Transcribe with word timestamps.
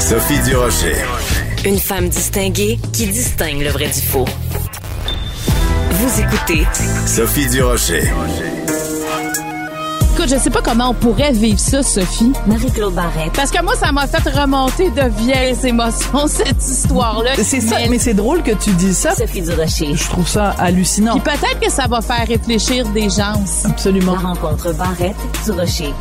Sophie 0.00 0.40
Durocher. 0.40 0.96
Une 1.64 1.78
femme 1.78 2.08
distinguée 2.08 2.78
qui 2.92 3.06
distingue 3.06 3.62
le 3.62 3.70
vrai 3.70 3.86
du 3.86 4.00
faux. 4.00 4.24
Vous 5.90 6.20
écoutez 6.20 6.66
Sophie 7.06 7.46
Durocher. 7.48 8.10
Écoute, 10.12 10.28
je 10.28 10.36
sais 10.36 10.50
pas 10.50 10.62
comment 10.62 10.90
on 10.90 10.94
pourrait 10.94 11.32
vivre 11.32 11.58
ça, 11.58 11.82
Sophie. 11.82 12.32
Marie-Claude 12.46 12.94
Barrette. 12.94 13.32
Parce 13.34 13.50
que 13.50 13.62
moi, 13.62 13.74
ça 13.76 13.92
m'a 13.92 14.06
fait 14.06 14.28
remonter 14.30 14.90
de 14.90 15.08
vieilles 15.16 15.56
émotions, 15.64 16.26
cette 16.26 16.62
histoire-là. 16.62 17.32
C'est 17.36 17.60
ça, 17.60 17.76
mais, 17.88 17.98
c'est 17.98 18.14
drôle 18.14 18.42
que 18.42 18.52
tu 18.52 18.70
dis 18.70 18.94
ça. 18.94 19.14
Sophie 19.14 19.42
Durocher. 19.42 19.94
Je 19.94 20.08
trouve 20.08 20.26
ça 20.26 20.50
hallucinant. 20.58 21.18
Puis 21.18 21.32
peut-être 21.32 21.60
que 21.60 21.70
ça 21.70 21.86
va 21.86 22.00
faire 22.00 22.26
réfléchir 22.26 22.86
des 22.88 23.10
gens. 23.10 23.34
Absolument. 23.64 24.14
La 24.14 24.28
rencontre 24.28 24.72
Barrette-Durocher. 24.74 25.92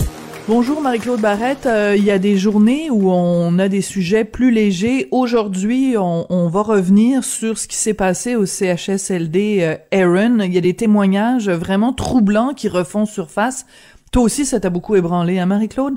Bonjour 0.45 0.81
Marie-Claude 0.81 1.21
Barrette. 1.21 1.67
Euh, 1.67 1.95
il 1.97 2.03
y 2.03 2.11
a 2.11 2.19
des 2.19 2.35
journées 2.35 2.89
où 2.89 3.09
on 3.09 3.57
a 3.59 3.69
des 3.69 3.79
sujets 3.79 4.25
plus 4.25 4.51
légers. 4.51 5.07
Aujourd'hui, 5.11 5.95
on, 5.97 6.49
va 6.49 6.61
revenir 6.61 7.23
sur 7.23 7.57
ce 7.57 7.65
qui 7.65 7.77
s'est 7.77 7.93
passé 7.93 8.35
au 8.35 8.45
CHSLD 8.45 9.59
euh, 9.61 9.77
Aaron. 9.97 10.39
Il 10.41 10.53
y 10.53 10.57
a 10.57 10.61
des 10.61 10.73
témoignages 10.73 11.49
vraiment 11.49 11.93
troublants 11.93 12.53
qui 12.53 12.67
refont 12.67 13.05
surface. 13.05 13.65
Toi 14.11 14.23
aussi, 14.23 14.45
ça 14.45 14.59
t'a 14.59 14.69
beaucoup 14.69 14.97
ébranlé, 14.97 15.39
hein, 15.39 15.45
Marie-Claude? 15.45 15.95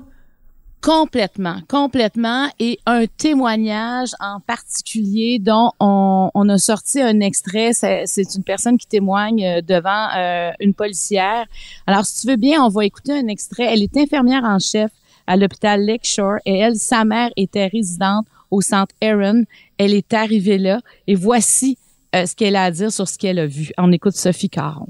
Complètement, 0.87 1.57
complètement. 1.67 2.47
Et 2.61 2.79
un 2.87 3.07
témoignage 3.07 4.11
en 4.21 4.39
particulier 4.39 5.41
dont 5.41 5.73
on, 5.81 6.49
a 6.49 6.59
sorti 6.59 7.01
un 7.01 7.19
extrait. 7.19 7.73
C'est 7.73 8.37
une 8.37 8.45
personne 8.45 8.79
qui 8.79 8.87
témoigne 8.87 9.45
euh, 9.45 9.61
devant 9.63 10.07
euh, 10.17 10.53
une 10.61 10.75
policière. 10.75 11.45
Alors, 11.89 12.07
si 12.07 12.21
tu 12.21 12.31
veux 12.31 12.37
bien, 12.37 12.63
on 12.63 12.69
va 12.69 12.85
écouter 12.85 13.15
un 13.15 13.27
extrait. 13.27 13.65
Elle 13.65 13.83
est 13.83 13.97
infirmière 13.97 14.45
en 14.45 14.61
chef 14.61 14.93
à 15.27 15.37
l'hôpital 15.37 15.85
Lakeshore 15.85 16.37
et 16.47 16.59
elle, 16.59 16.77
sa 16.77 17.05
mère 17.05 17.31
était 17.37 17.67
résidente 17.67 18.27
au 18.53 18.61
centre 18.61 18.95
Aaron. 19.03 19.43
Elle 19.79 19.93
est 19.93 20.15
arrivée 20.15 20.59
là 20.59 20.79
et 21.09 21.17
voici 21.17 21.79
euh, 22.15 22.27
ce 22.27 22.37
qu'elle 22.37 22.55
a 22.55 22.63
à 22.63 22.71
dire 22.71 22.93
sur 22.93 23.09
ce 23.09 23.19
qu'elle 23.19 23.41
a 23.41 23.47
vu. 23.47 23.73
On 23.77 23.91
écoute 23.91 24.15
Sophie 24.15 24.51
Caron. 24.51 24.87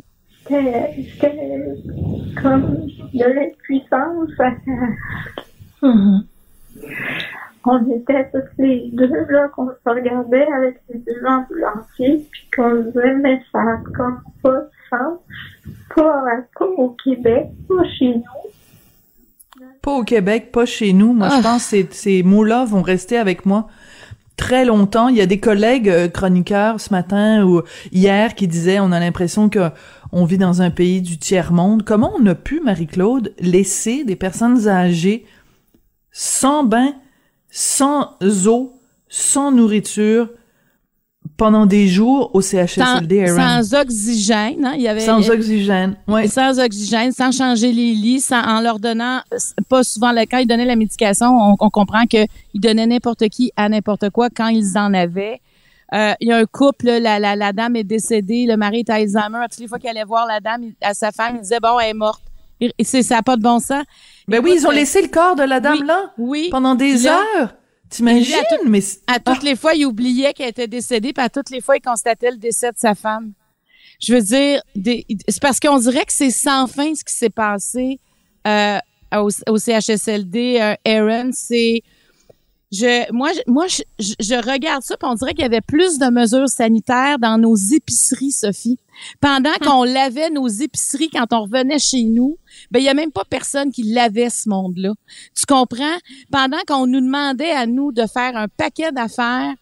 C'était 0.46 1.32
comme 2.42 2.86
de 3.14 3.24
l'impuissance. 3.24 4.30
Mhm. 5.82 6.24
On 7.68 7.90
était 7.90 8.30
tous 8.32 8.62
les 8.62 8.90
deux, 8.92 9.26
là, 9.28 9.48
qu'on 9.48 9.68
se 9.68 9.90
regardait 9.90 10.46
avec 10.56 10.80
les 10.88 11.00
deux 11.00 11.26
ambulanciers, 11.26 12.24
puis 12.30 12.48
qu'on 12.54 12.76
disait, 12.76 13.14
mais 13.16 13.42
ça 13.50 13.62
n'a 13.64 13.80
comme 13.96 14.20
pas 14.42 14.52
de 14.52 14.70
sens. 14.88 15.18
Pas, 15.94 16.24
pas 16.56 16.64
au 16.64 16.90
Québec, 17.02 17.46
pas 17.68 17.82
chez 17.98 18.14
nous. 18.14 19.64
Pas 19.82 19.92
au 19.92 20.04
Québec, 20.04 20.52
pas 20.52 20.66
chez 20.66 20.92
nous. 20.92 21.12
Moi, 21.12 21.28
je 21.28 21.42
pense 21.42 21.70
que 21.70 21.76
ces 21.90 22.22
mots-là 22.22 22.64
vont 22.66 22.82
rester 22.82 23.18
avec 23.18 23.46
moi 23.46 23.66
très 24.36 24.64
longtemps. 24.64 25.08
Il 25.08 25.16
y 25.16 25.20
a 25.20 25.26
des 25.26 25.40
collègues 25.40 25.88
euh, 25.88 26.08
chroniqueurs 26.08 26.80
ce 26.80 26.92
matin 26.92 27.44
ou 27.44 27.62
hier 27.90 28.34
qui 28.34 28.46
disaient 28.46 28.80
on 28.80 28.92
a 28.92 29.00
l'impression 29.00 29.48
que 29.48 29.70
on 30.12 30.24
vit 30.24 30.38
dans 30.38 30.62
un 30.62 30.70
pays 30.70 31.02
du 31.02 31.18
tiers 31.18 31.52
monde. 31.52 31.82
Comment 31.84 32.12
on 32.18 32.26
a 32.26 32.34
pu, 32.34 32.60
Marie-Claude, 32.60 33.32
laisser 33.40 34.04
des 34.04 34.16
personnes 34.16 34.68
âgées 34.68 35.24
sans 36.18 36.64
bain, 36.64 36.94
sans 37.50 38.16
eau, 38.46 38.80
sans 39.06 39.52
nourriture 39.52 40.30
pendant 41.36 41.66
des 41.66 41.88
jours 41.88 42.30
au 42.32 42.40
CHSLD 42.40 43.26
sans, 43.26 43.62
sans 43.62 43.74
oxygène, 43.82 44.64
hein? 44.64 44.72
il 44.76 44.80
y 44.80 44.88
avait 44.88 45.00
sans 45.00 45.28
oxygène, 45.28 45.96
ouais. 46.08 46.26
sans 46.26 46.58
oxygène, 46.58 47.12
sans 47.12 47.36
changer 47.36 47.70
les 47.70 47.92
lits, 47.92 48.20
sans 48.20 48.42
en 48.42 48.62
leur 48.62 48.78
donnant 48.78 49.20
pas 49.68 49.84
souvent 49.84 50.14
quand 50.30 50.38
ils 50.38 50.46
donnaient 50.46 50.64
la 50.64 50.76
médication, 50.76 51.26
on, 51.26 51.56
on 51.60 51.68
comprend 51.68 52.06
que 52.06 52.24
ils 52.54 52.60
donnaient 52.60 52.86
n'importe 52.86 53.28
qui 53.28 53.52
à 53.54 53.68
n'importe 53.68 54.08
quoi 54.08 54.30
quand 54.30 54.48
ils 54.48 54.78
en 54.78 54.94
avaient. 54.94 55.42
Euh, 55.92 56.14
il 56.20 56.28
y 56.28 56.32
a 56.32 56.38
un 56.38 56.46
couple, 56.46 56.86
la, 56.86 57.18
la, 57.18 57.36
la, 57.36 57.52
dame 57.52 57.76
est 57.76 57.84
décédée, 57.84 58.46
le 58.46 58.56
mari 58.56 58.80
est 58.80 58.90
Alzheimer. 58.90 59.44
Toutes 59.50 59.60
les 59.60 59.68
fois 59.68 59.78
qu'il 59.78 59.90
allait 59.90 60.02
voir 60.04 60.26
la 60.26 60.40
dame, 60.40 60.72
à 60.80 60.94
sa 60.94 61.12
femme, 61.12 61.34
il 61.36 61.42
disait 61.42 61.60
bon, 61.60 61.78
elle 61.78 61.90
est 61.90 61.94
morte. 61.94 62.22
Et 62.60 62.72
c'est 62.84 63.02
ça 63.02 63.16
n'a 63.16 63.22
pas 63.22 63.36
de 63.36 63.42
bon 63.42 63.58
sens. 63.58 63.84
Ben 64.28 64.42
oui, 64.42 64.54
ils 64.56 64.66
ont 64.66 64.70
laissé 64.70 65.02
le 65.02 65.08
corps 65.08 65.36
de 65.36 65.42
la 65.42 65.60
dame 65.60 65.84
là, 65.84 66.12
oui, 66.18 66.48
pendant 66.50 66.74
des 66.74 67.06
heures. 67.06 67.54
T'imagines? 67.88 68.34
À, 68.34 68.56
mais 68.66 68.80
à 69.06 69.20
toutes 69.20 69.44
les 69.44 69.54
fois, 69.54 69.74
il 69.74 69.86
oubliait 69.86 70.32
qu'elle 70.32 70.48
était 70.48 70.66
décédée, 70.66 71.12
puis 71.12 71.24
à 71.24 71.28
toutes 71.28 71.50
les 71.50 71.60
fois, 71.60 71.76
il 71.76 71.80
constatait 71.80 72.32
le 72.32 72.36
décès 72.36 72.72
de 72.72 72.78
sa 72.78 72.94
femme. 72.96 73.32
Je 74.00 74.14
veux 74.14 74.20
dire, 74.20 74.60
c'est 75.28 75.40
parce 75.40 75.60
qu'on 75.60 75.78
dirait 75.78 76.04
que 76.04 76.12
c'est 76.12 76.30
sans 76.30 76.66
fin 76.66 76.94
ce 76.94 77.04
qui 77.04 77.14
s'est 77.14 77.30
passé 77.30 78.00
euh, 78.46 78.78
au, 79.14 79.28
au, 79.48 79.58
CHSLD. 79.58 80.58
Euh, 80.60 80.74
Aaron, 80.84 81.30
c'est 81.32 81.82
je, 82.72 83.12
moi, 83.12 83.30
je, 83.32 83.40
moi, 83.46 83.66
je, 83.68 83.82
je, 83.98 84.34
regarde 84.34 84.82
ça, 84.82 84.96
puis 84.96 85.08
on 85.08 85.14
dirait 85.14 85.32
qu'il 85.34 85.42
y 85.42 85.46
avait 85.46 85.60
plus 85.60 85.98
de 85.98 86.06
mesures 86.06 86.48
sanitaires 86.48 87.18
dans 87.18 87.38
nos 87.38 87.54
épiceries, 87.54 88.32
Sophie. 88.32 88.78
Pendant 89.20 89.50
Hum. 89.60 89.66
qu'on 89.66 89.84
lavait 89.84 90.30
nos 90.30 90.48
épiceries 90.48 91.10
quand 91.10 91.26
on 91.32 91.42
revenait 91.42 91.78
chez 91.78 92.04
nous, 92.04 92.38
ben 92.70 92.80
il 92.80 92.84
y 92.84 92.88
a 92.88 92.94
même 92.94 93.12
pas 93.12 93.24
personne 93.24 93.70
qui 93.70 93.82
lavait 93.82 94.30
ce 94.30 94.48
monde-là. 94.48 94.94
Tu 95.34 95.44
comprends? 95.46 95.96
Pendant 96.32 96.60
qu'on 96.66 96.86
nous 96.86 97.00
demandait 97.00 97.50
à 97.52 97.66
nous 97.66 97.92
de 97.92 98.06
faire 98.06 98.36
un 98.36 98.48
paquet 98.48 98.92
d'affaires, 98.92 99.54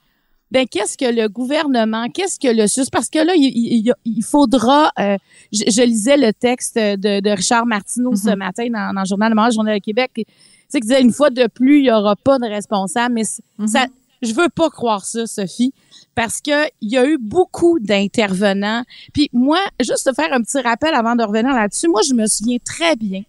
ben 0.54 0.68
qu'est-ce 0.68 0.96
que 0.96 1.04
le 1.04 1.28
gouvernement, 1.28 2.08
qu'est-ce 2.08 2.38
que 2.38 2.46
le 2.46 2.68
SUS? 2.68 2.88
Parce 2.88 3.10
que 3.10 3.18
là, 3.18 3.34
il, 3.34 3.42
il, 3.44 3.92
il 4.04 4.22
faudra. 4.22 4.92
Euh, 5.00 5.16
je, 5.52 5.64
je, 5.68 5.82
lisais 5.82 6.16
le 6.16 6.32
texte 6.32 6.76
de, 6.76 7.18
de 7.20 7.30
Richard 7.30 7.66
Martineau 7.66 8.14
ce 8.14 8.36
matin 8.36 8.68
dans, 8.70 8.94
dans 8.94 9.00
le 9.00 9.06
journal 9.06 9.30
Le 9.30 9.34
Montréal, 9.34 9.52
Journal 9.52 9.76
de 9.76 9.82
Québec. 9.82 10.12
Tu 10.14 10.24
sais, 10.68 10.78
qui 10.78 10.86
disait 10.86 11.02
une 11.02 11.12
fois 11.12 11.30
de 11.30 11.48
plus, 11.48 11.80
il 11.80 11.86
y 11.86 11.90
aura 11.90 12.14
pas 12.14 12.38
de 12.38 12.46
responsable. 12.46 13.14
Mais 13.14 13.24
ça, 13.66 13.86
je 14.22 14.32
veux 14.32 14.48
pas 14.48 14.70
croire 14.70 15.04
ça, 15.04 15.26
Sophie 15.26 15.74
parce 16.14 16.40
que 16.40 16.68
il 16.80 16.92
y 16.92 16.96
a 16.96 17.04
eu 17.04 17.18
beaucoup 17.18 17.80
d'intervenants. 17.80 18.84
Puis 19.12 19.30
moi, 19.32 19.58
juste 19.80 20.08
te 20.08 20.14
faire 20.14 20.32
un 20.32 20.40
petit 20.40 20.60
rappel 20.60 20.94
avant 20.94 21.16
de 21.16 21.24
revenir 21.24 21.52
là-dessus, 21.52 21.88
moi 21.88 22.02
je 22.08 22.14
me 22.14 22.28
souviens 22.28 22.58
très 22.64 22.94
bien 22.94 23.22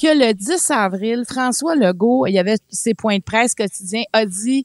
que 0.00 0.06
le 0.06 0.32
10 0.32 0.70
avril, 0.70 1.24
François 1.28 1.74
Legault, 1.74 2.26
il 2.26 2.32
y 2.32 2.38
avait 2.38 2.58
ses 2.68 2.94
points 2.94 3.18
de 3.18 3.22
presse 3.22 3.56
quotidiens, 3.56 4.04
a 4.12 4.24
dit 4.24 4.64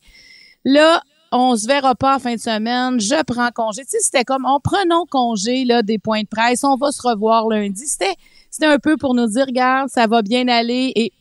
là, 0.64 1.02
on 1.40 1.56
se 1.56 1.68
verra 1.68 1.96
pas 1.96 2.16
en 2.16 2.20
fin 2.20 2.36
de 2.36 2.40
semaine, 2.40 3.00
je 3.00 3.24
prends 3.24 3.52
congé. 3.52 3.84
Tu 3.84 3.92
sais, 3.92 3.98
c'était 4.02 4.24
comme 4.24 4.46
on 4.46 4.60
prenons 4.60 5.06
congé 5.06 5.66
là 5.66 5.82
des 5.82 5.98
points 5.98 6.22
de 6.22 6.28
presse, 6.28 6.64
on 6.64 6.76
va 6.76 6.92
se 6.92 7.02
revoir 7.02 7.48
lundi. 7.50 7.86
C'était 7.86 8.16
c'était 8.50 8.68
un 8.68 8.80
peu 8.80 8.96
pour 8.98 9.16
nous 9.16 9.28
dire 9.28 9.46
regarde, 9.46 9.90
ça 9.90 10.08
va 10.08 10.22
bien 10.22 10.48
aller 10.48 10.92
et 10.96 11.12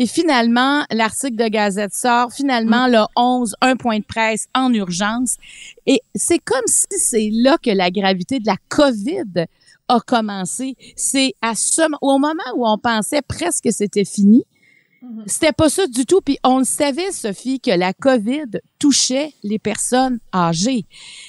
et 0.00 0.06
finalement, 0.06 0.82
l'article 0.90 1.36
de 1.36 1.46
Gazette 1.48 1.92
sort. 1.92 2.32
Finalement, 2.32 2.86
le 2.86 3.02
11, 3.16 3.54
un 3.60 3.76
point 3.76 3.98
de 3.98 4.04
presse 4.04 4.46
en 4.54 4.72
urgence. 4.72 5.36
Et 5.84 6.00
c'est 6.14 6.38
comme 6.38 6.64
si 6.66 6.86
c'est 6.96 7.28
là 7.30 7.58
que 7.62 7.68
la 7.68 7.90
gravité 7.90 8.40
de 8.40 8.46
la 8.46 8.56
COVID 8.70 9.44
a 9.88 10.00
commencé. 10.00 10.74
C'est 10.96 11.34
à 11.42 11.54
ce, 11.54 11.82
au 12.00 12.18
moment 12.18 12.32
où 12.56 12.66
on 12.66 12.78
pensait 12.78 13.20
presque 13.20 13.64
que 13.64 13.72
c'était 13.72 14.06
fini. 14.06 14.44
C'était 15.26 15.52
pas 15.52 15.68
ça 15.68 15.86
du 15.86 16.04
tout. 16.04 16.20
Puis 16.20 16.38
on 16.44 16.58
le 16.58 16.64
savait, 16.64 17.10
Sophie, 17.12 17.60
que 17.60 17.70
la 17.70 17.92
COVID 17.92 18.60
touchait 18.78 19.32
les 19.42 19.58
personnes 19.58 20.18
âgées. 20.34 20.86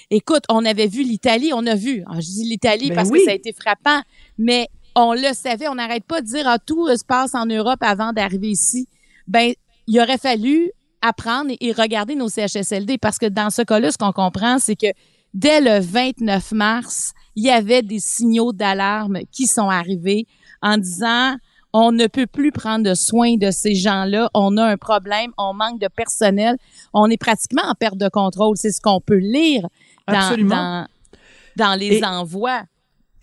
Écoute, 0.10 0.44
on 0.50 0.66
avait 0.66 0.88
vu 0.88 1.04
l'Italie, 1.04 1.52
on 1.54 1.66
a 1.66 1.76
vu. 1.76 2.04
Je 2.16 2.20
dis 2.20 2.44
l'Italie 2.44 2.90
Ben 2.90 2.96
parce 2.96 3.10
oui. 3.10 3.20
que 3.20 3.26
ça 3.26 3.32
a 3.32 3.36
été 3.36 3.54
frappant, 3.54 4.02
mais 4.38 4.68
on 4.96 5.14
le 5.14 5.34
savait. 5.34 5.68
On 5.68 5.76
n'arrête 5.76 6.04
pas 6.04 6.22
de 6.22 6.28
dire 6.28 6.48
ah, 6.48 6.60
tout 6.60 6.88
se 6.96 7.06
passe 7.06 7.34
en 7.34 7.46
Europe 7.46 7.80
avant 7.82 8.12
d'arriver 8.12 8.50
ici. 8.50 8.88
Ben, 9.28 9.54
il 9.88 10.00
aurait 10.00 10.18
fallu 10.18 10.72
apprendre 11.02 11.52
et, 11.52 11.68
et 11.68 11.72
regarder 11.72 12.16
nos 12.16 12.30
CHSLD 12.30 12.98
parce 12.98 13.18
que 13.18 13.26
dans 13.26 13.50
ce 13.50 13.62
cas-là, 13.62 13.92
ce 13.92 13.98
qu'on 13.98 14.12
comprend, 14.12 14.60
c'est 14.60 14.76
que 14.76 14.88
dès 15.34 15.62
le 15.62 15.80
29 15.80 16.52
mars, 16.52 17.14
il 17.36 17.46
y 17.46 17.50
avait 17.50 17.82
des 17.82 18.00
signaux 18.00 18.52
d'alarme 18.52 19.20
qui 19.32 19.48
sont 19.48 19.70
arrivés 19.70 20.28
en 20.62 20.78
disant 20.78 21.38
on 21.74 21.92
ne 21.92 22.08
peut 22.08 22.28
plus 22.28 22.52
prendre 22.52 22.94
soin 22.96 23.36
de 23.38 23.52
ces 23.52 23.76
gens-là, 23.76 24.30
on 24.34 24.58
a 24.58 24.64
un 24.66 24.78
problème, 24.78 25.32
on 25.38 25.54
manque 25.54 25.80
de 25.80 25.88
personnel, 25.88 26.58
on 26.94 27.10
est 27.10 27.18
pratiquement 27.18 27.64
en 27.66 27.74
perte 27.76 27.98
de 27.98 28.10
contrôle. 28.10 28.58
C'est 28.58 28.72
ce 28.72 28.82
qu'on 28.82 29.00
peut 29.00 29.18
lire 29.20 29.68
dans, 30.08 30.16
Absolument. 30.16 30.56
dans, 30.56 30.88
dans 31.66 31.76
les 31.80 31.98
Et- 31.98 32.06
envois. 32.06 32.62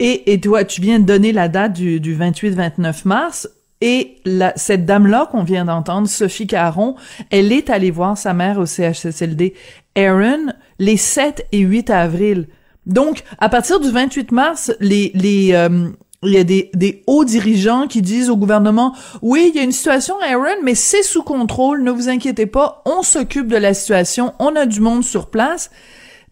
Et, 0.00 0.32
et 0.32 0.40
toi, 0.40 0.64
tu 0.64 0.80
viens 0.80 1.00
de 1.00 1.04
donner 1.04 1.32
la 1.32 1.48
date 1.48 1.72
du, 1.72 2.00
du 2.00 2.16
28-29 2.16 3.00
mars. 3.06 3.48
Et 3.80 4.16
la, 4.24 4.52
cette 4.56 4.86
dame-là 4.86 5.28
qu'on 5.30 5.42
vient 5.44 5.64
d'entendre, 5.64 6.08
Sophie 6.08 6.46
Caron, 6.46 6.96
elle 7.30 7.52
est 7.52 7.68
allée 7.70 7.90
voir 7.92 8.16
sa 8.18 8.32
mère 8.32 8.58
au 8.58 8.66
CHSLD 8.66 9.54
Aaron 9.96 10.52
les 10.78 10.96
7 10.96 11.46
et 11.52 11.58
8 11.60 11.90
avril. 11.90 12.48
Donc, 12.86 13.22
à 13.38 13.48
partir 13.48 13.78
du 13.80 13.90
28 13.90 14.32
mars, 14.32 14.72
les, 14.80 15.10
les, 15.14 15.52
euh, 15.52 15.90
il 16.22 16.32
y 16.32 16.38
a 16.38 16.44
des, 16.44 17.02
hauts 17.06 17.24
dirigeants 17.24 17.86
qui 17.86 18.02
disent 18.02 18.30
au 18.30 18.36
gouvernement, 18.36 18.94
oui, 19.22 19.50
il 19.52 19.56
y 19.56 19.60
a 19.60 19.64
une 19.64 19.72
situation 19.72 20.16
Aaron, 20.20 20.62
mais 20.64 20.74
c'est 20.74 21.02
sous 21.02 21.22
contrôle, 21.22 21.82
ne 21.82 21.90
vous 21.90 22.08
inquiétez 22.08 22.46
pas, 22.46 22.82
on 22.86 23.02
s'occupe 23.02 23.46
de 23.46 23.56
la 23.56 23.72
situation, 23.74 24.34
on 24.38 24.56
a 24.56 24.66
du 24.66 24.80
monde 24.80 25.04
sur 25.04 25.30
place. 25.30 25.70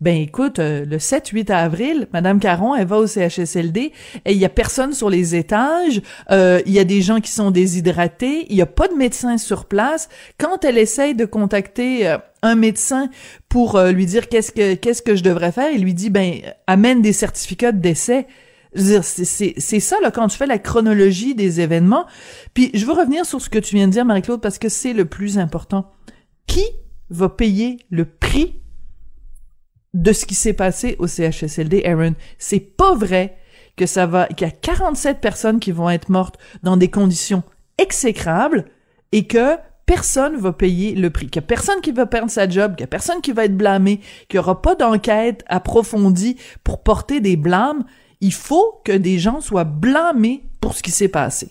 Ben 0.02 0.20
écoute, 0.20 0.58
euh, 0.58 0.84
le 0.84 0.98
7-8 0.98 1.50
avril, 1.50 2.06
Madame 2.12 2.38
Caron, 2.38 2.74
elle 2.74 2.86
va 2.86 2.98
au 2.98 3.06
CHSLD 3.06 3.92
et 4.26 4.32
il 4.32 4.36
y 4.36 4.44
a 4.44 4.50
personne 4.50 4.92
sur 4.92 5.08
les 5.08 5.34
étages, 5.34 6.02
euh, 6.30 6.60
il 6.66 6.72
y 6.72 6.78
a 6.78 6.84
des 6.84 7.00
gens 7.00 7.20
qui 7.20 7.30
sont 7.30 7.50
déshydratés, 7.50 8.46
il 8.50 8.56
y 8.56 8.60
a 8.60 8.66
pas 8.66 8.88
de 8.88 8.94
médecin 8.94 9.38
sur 9.38 9.64
place. 9.64 10.10
Quand 10.36 10.64
elle 10.66 10.76
essaye 10.76 11.14
de 11.14 11.24
contacter 11.24 12.08
euh, 12.08 12.18
un 12.42 12.56
médecin 12.56 13.08
pour 13.48 13.80
lui 13.80 14.04
dire 14.04 14.28
qu'est-ce 14.28 14.52
que 14.52 14.74
qu'est-ce 14.74 15.00
que 15.00 15.16
je 15.16 15.22
devrais 15.22 15.50
faire, 15.50 15.70
il 15.70 15.82
lui 15.82 15.94
dit 15.94 16.10
ben 16.10 16.34
amène 16.66 17.00
des 17.00 17.14
certificats 17.14 17.72
de 17.72 17.80
décès. 17.80 18.26
C'est 18.74 19.80
ça, 19.80 19.96
là, 20.02 20.10
quand 20.10 20.28
tu 20.28 20.36
fais 20.36 20.46
la 20.46 20.58
chronologie 20.58 21.34
des 21.34 21.60
événements. 21.60 22.06
Puis, 22.54 22.70
je 22.74 22.84
veux 22.84 22.92
revenir 22.92 23.24
sur 23.24 23.40
ce 23.40 23.48
que 23.48 23.58
tu 23.58 23.76
viens 23.76 23.86
de 23.86 23.92
dire, 23.92 24.04
Marie-Claude, 24.04 24.40
parce 24.40 24.58
que 24.58 24.68
c'est 24.68 24.92
le 24.92 25.04
plus 25.04 25.38
important. 25.38 25.90
Qui 26.46 26.64
va 27.10 27.28
payer 27.28 27.78
le 27.90 28.04
prix 28.04 28.60
de 29.94 30.12
ce 30.12 30.26
qui 30.26 30.34
s'est 30.34 30.52
passé 30.52 30.96
au 30.98 31.06
CHSLD, 31.06 31.84
Aaron? 31.84 32.14
C'est 32.38 32.60
pas 32.60 32.94
vrai 32.94 33.36
que 33.76 33.86
ça 33.86 34.06
va, 34.06 34.26
qu'il 34.26 34.46
y 34.46 34.50
a 34.50 34.52
47 34.52 35.20
personnes 35.20 35.60
qui 35.60 35.72
vont 35.72 35.90
être 35.90 36.08
mortes 36.08 36.38
dans 36.62 36.76
des 36.76 36.90
conditions 36.90 37.42
exécrables 37.78 38.66
et 39.12 39.26
que 39.26 39.56
personne 39.86 40.36
va 40.36 40.52
payer 40.52 40.94
le 40.94 41.10
prix, 41.10 41.26
qu'il 41.26 41.40
y 41.40 41.44
a 41.44 41.46
personne 41.46 41.80
qui 41.80 41.92
va 41.92 42.06
perdre 42.06 42.30
sa 42.30 42.48
job, 42.48 42.72
qu'il 42.72 42.82
y 42.82 42.84
a 42.84 42.88
personne 42.88 43.20
qui 43.20 43.32
va 43.32 43.44
être 43.44 43.56
blâmé, 43.56 44.00
qu'il 44.28 44.36
y 44.36 44.40
aura 44.40 44.60
pas 44.60 44.74
d'enquête 44.74 45.44
approfondie 45.46 46.36
pour 46.64 46.82
porter 46.82 47.20
des 47.20 47.36
blâmes. 47.36 47.84
Il 48.20 48.32
faut 48.32 48.80
que 48.84 48.92
des 48.92 49.18
gens 49.18 49.40
soient 49.40 49.64
blâmés 49.64 50.42
pour 50.60 50.74
ce 50.74 50.82
qui 50.82 50.90
s'est 50.90 51.08
passé. 51.08 51.50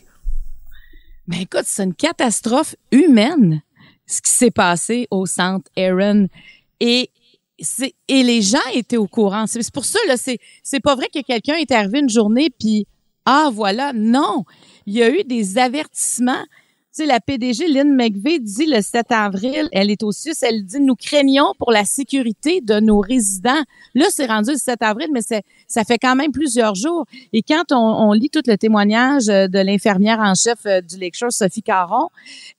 Mais 1.27 1.43
écoute, 1.43 1.63
c'est 1.65 1.83
une 1.83 1.93
catastrophe 1.93 2.75
humaine, 2.91 3.61
ce 4.05 4.21
qui 4.21 4.31
s'est 4.31 4.51
passé 4.51 5.07
au 5.11 5.25
centre 5.25 5.69
Aaron. 5.77 6.27
Et 6.79 7.09
les 8.09 8.41
gens 8.41 8.57
étaient 8.73 8.97
au 8.97 9.07
courant. 9.07 9.47
C'est 9.47 9.71
pour 9.71 9.85
ça 9.85 9.99
là, 10.07 10.17
c'est 10.17 10.39
c'est 10.61 10.81
pas 10.81 10.95
vrai 10.95 11.07
que 11.13 11.21
quelqu'un 11.21 11.55
est 11.55 11.71
arrivé 11.71 11.99
une 11.99 12.09
journée 12.09 12.49
puis 12.49 12.85
ah 13.25 13.49
voilà, 13.51 13.91
non, 13.93 14.43
il 14.85 14.93
y 14.93 15.03
a 15.03 15.09
eu 15.09 15.23
des 15.23 15.57
avertissements 15.57 16.45
sais, 16.95 17.05
la 17.05 17.19
PDG 17.19 17.67
Lynn 17.67 17.93
McVeigh 17.93 18.39
dit 18.39 18.65
le 18.65 18.81
7 18.81 19.11
avril, 19.11 19.67
elle 19.71 19.91
est 19.91 20.03
au 20.03 20.11
Suisse, 20.11 20.43
elle 20.43 20.63
dit 20.65 20.79
nous 20.79 20.95
craignons 20.95 21.53
pour 21.57 21.71
la 21.71 21.83
sécurité 21.83 22.61
de 22.61 22.79
nos 22.79 22.99
résidents. 22.99 23.61
Là, 23.93 24.05
c'est 24.09 24.25
rendu 24.25 24.51
le 24.51 24.57
7 24.57 24.81
avril, 24.81 25.09
mais 25.13 25.21
ça 25.21 25.83
fait 25.83 25.97
quand 25.97 26.15
même 26.15 26.31
plusieurs 26.31 26.75
jours. 26.75 27.05
Et 27.33 27.41
quand 27.41 27.71
on, 27.71 28.09
on 28.09 28.13
lit 28.13 28.29
tout 28.29 28.41
le 28.47 28.57
témoignage 28.57 29.27
euh, 29.29 29.47
de 29.47 29.59
l'infirmière 29.59 30.19
en 30.19 30.35
chef 30.35 30.59
euh, 30.65 30.81
du 30.81 30.97
Lakeshore, 30.97 31.31
Sophie 31.31 31.63
Caron, 31.63 32.09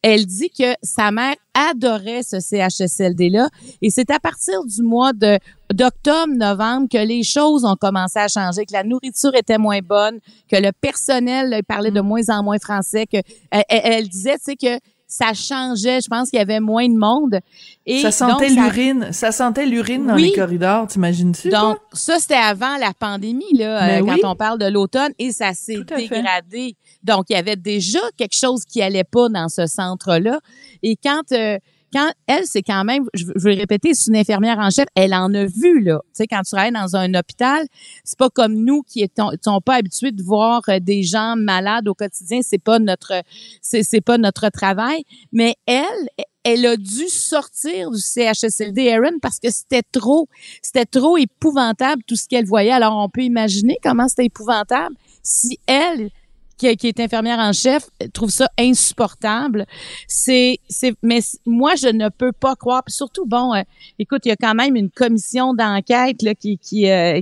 elle 0.03 0.27
dit 0.27 0.51
que 0.51 0.75
sa 0.83 1.11
mère 1.11 1.37
adorait 1.55 2.23
ce 2.23 2.39
CHSLD-là. 2.39 3.49
Et 3.81 3.91
c'est 3.91 4.11
à 4.11 4.21
partir 4.21 4.65
du 4.65 4.83
mois 4.83 5.13
de 5.13 5.39
d'octobre, 5.73 6.33
novembre, 6.35 6.89
que 6.91 6.99
les 6.99 7.23
choses 7.23 7.65
ont 7.65 7.77
commencé 7.77 8.19
à 8.19 8.29
changer, 8.29 8.65
que 8.67 8.73
la 8.73 8.85
nourriture 8.85 9.35
était 9.35 9.59
moins 9.59 9.81
bonne, 9.81 10.19
que 10.51 10.57
le 10.57 10.73
personnel 10.73 11.63
parlait 11.67 11.91
de 11.91 12.01
mm. 12.01 12.07
moins 12.07 12.29
en 12.29 12.43
moins 12.43 12.59
français, 12.59 13.07
que 13.07 13.19
elle, 13.51 14.09
disait, 14.09 14.39
tu 14.39 14.45
sais, 14.45 14.57
que 14.57 14.81
ça 15.09 15.35
changeait. 15.35 16.01
Je 16.01 16.09
pense 16.09 16.31
qu'il 16.31 16.39
y 16.39 16.43
avait 16.43 16.61
moins 16.61 16.89
de 16.89 16.97
monde. 16.97 17.39
Et 17.85 18.01
ça 18.01 18.11
sentait 18.11 18.49
l'urine. 18.49 19.13
Ça... 19.13 19.31
sentait 19.31 19.67
l'urine 19.67 20.07
dans 20.07 20.17
les 20.17 20.33
corridors, 20.33 20.87
t'imagines-tu? 20.89 21.49
Donc, 21.49 21.79
ça, 21.93 22.19
c'était 22.19 22.35
avant 22.35 22.77
la 22.79 22.93
pandémie, 22.93 23.53
là, 23.55 24.01
euh, 24.01 24.05
quand 24.05 24.31
on 24.31 24.35
parle 24.35 24.59
de 24.59 24.67
l'automne, 24.67 25.13
et 25.19 25.31
ça 25.31 25.53
s'est 25.55 25.85
dégradé. 25.97 26.77
Donc, 27.03 27.27
il 27.29 27.35
y 27.35 27.37
avait 27.37 27.57
déjà 27.57 28.01
quelque 28.17 28.37
chose 28.37 28.65
qui 28.65 28.83
allait 28.83 29.05
pas 29.05 29.29
dans 29.29 29.49
ce 29.49 29.67
centre-là. 29.67 30.41
Et 30.83 30.97
quand... 30.97 31.33
Euh, 31.33 31.59
quand 31.97 32.13
elle, 32.27 32.45
c'est 32.45 32.63
quand 32.63 32.85
même, 32.85 33.05
je, 33.15 33.25
vais 33.37 33.55
répéter, 33.55 33.95
c'est 33.95 34.11
une 34.11 34.17
infirmière 34.17 34.59
en 34.59 34.69
chef, 34.69 34.85
elle 34.95 35.15
en 35.15 35.33
a 35.33 35.47
vu, 35.47 35.81
là. 35.81 36.01
Tu 36.05 36.11
sais, 36.13 36.27
quand 36.27 36.43
tu 36.43 36.51
travailles 36.51 36.73
dans 36.73 36.95
un 36.95 37.15
hôpital, 37.15 37.67
c'est 38.05 38.19
pas 38.19 38.29
comme 38.29 38.55
nous 38.55 38.83
qui 38.83 39.01
étions, 39.01 39.31
sont 39.43 39.61
pas 39.63 39.77
habitués 39.77 40.13
de 40.13 40.23
voir 40.23 40.61
euh, 40.69 40.79
des 40.79 41.03
gens 41.03 41.37
malades 41.37 41.89
au 41.89 41.95
quotidien, 41.95 42.41
c'est 42.43 42.63
pas 42.63 42.79
notre, 42.79 43.15
c'est, 43.63 44.01
pas 44.03 44.19
notre 44.19 44.51
travail. 44.51 45.05
Mais 45.33 45.55
elle, 45.65 46.27
elle 46.45 46.67
a 46.67 46.77
dû 46.77 47.09
sortir 47.09 47.91
du 47.91 47.99
CHSLD 47.99 48.91
Aaron 48.91 49.19
parce 49.23 49.41
que 49.41 49.51
c'était 49.51 49.83
trop, 49.91 50.29
c'était 50.61 50.85
trop 50.85 51.17
épouvantable 51.17 52.03
tout 52.07 52.17
ce 52.17 52.29
qu'elle 52.29 52.45
voyait. 52.45 52.73
Alors, 52.73 52.95
on 52.99 53.09
peut 53.09 53.23
imaginer 53.23 53.79
comment 53.83 54.07
c'était 54.07 54.27
épouvantable 54.27 54.95
si 55.23 55.59
elle, 55.67 56.11
qui, 56.57 56.67
est 56.69 57.01
infirmière 57.01 57.39
en 57.39 57.53
chef 57.53 57.89
trouve 58.13 58.31
ça 58.31 58.49
insupportable. 58.59 59.67
C'est, 60.09 60.59
c'est, 60.69 60.95
mais 61.03 61.21
moi 61.45 61.75
je 61.77 61.89
ne 61.89 62.09
peux 62.09 62.33
pas 62.33 62.57
croire. 62.57 62.83
surtout, 62.89 63.27
bon, 63.27 63.55
euh, 63.55 63.63
écoute, 63.99 64.23
il 64.25 64.29
y 64.29 64.33
a 64.33 64.37
quand 64.37 64.55
même 64.55 64.77
une 64.77 64.91
commission 64.91 65.55
d'enquête 65.55 66.23
là 66.23 66.35
qui 66.35 66.59
qui, 66.59 66.91
euh, 66.91 67.21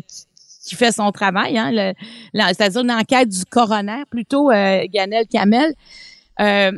qui 0.64 0.74
fait 0.74 0.92
son 0.92 1.12
travail, 1.12 1.58
hein, 1.58 1.92
c'est-à-dire 2.32 2.80
une 2.80 2.90
enquête 2.90 3.28
du 3.28 3.44
coroner, 3.44 4.04
plutôt 4.10 4.50
euh, 4.50 4.86
Ganel 4.92 5.26
Kamel. 5.26 5.74
Euh, 6.40 6.72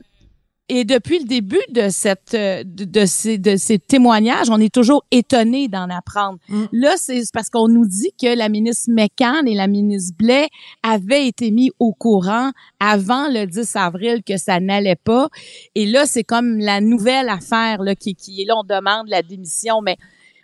et 0.69 0.85
depuis 0.85 1.21
le 1.21 1.25
début 1.27 1.61
de 1.71 1.89
cette 1.91 2.35
euh, 2.35 2.65
de, 2.65 3.07
ces 3.07 3.39
de 3.39 3.57
ces 3.57 3.79
témoignages, 3.79 4.51
on 4.51 4.59
est 4.61 4.75
toujours 4.75 5.05
étonné 5.13 5.69
d'en 5.69 5.89
apprendre. 5.91 6.39
Mm. 6.49 6.65
Là, 6.73 6.95
c'est 6.97 7.23
parce 7.33 7.51
qu'on 7.51 7.69
nous 7.69 7.87
dit 7.87 8.11
que 8.21 8.37
la 8.37 8.49
ministre 8.49 8.91
McCann 8.91 9.47
et 9.47 9.55
la 9.55 9.69
ministre 9.69 10.17
Blais 10.19 10.49
avaient 10.83 11.29
été 11.29 11.53
mis 11.53 11.71
au 11.79 11.93
courant 11.93 12.51
avant 12.81 13.29
le 13.29 13.47
10 13.47 13.77
avril 13.77 14.23
que 14.27 14.37
ça 14.37 14.59
n'allait 14.59 14.97
pas. 14.97 15.29
Et 15.77 15.87
là, 15.87 16.05
c'est 16.07 16.25
comme 16.25 16.59
la 16.59 16.81
nouvelle 16.81 17.29
affaire 17.29 17.83
là 17.83 17.95
qui 17.95 18.15
qui 18.15 18.43
est 18.43 18.45
là 18.45 18.55
on 18.57 18.65
demande 18.65 19.09
la 19.09 19.23
démission, 19.23 19.81
mais 19.83 19.97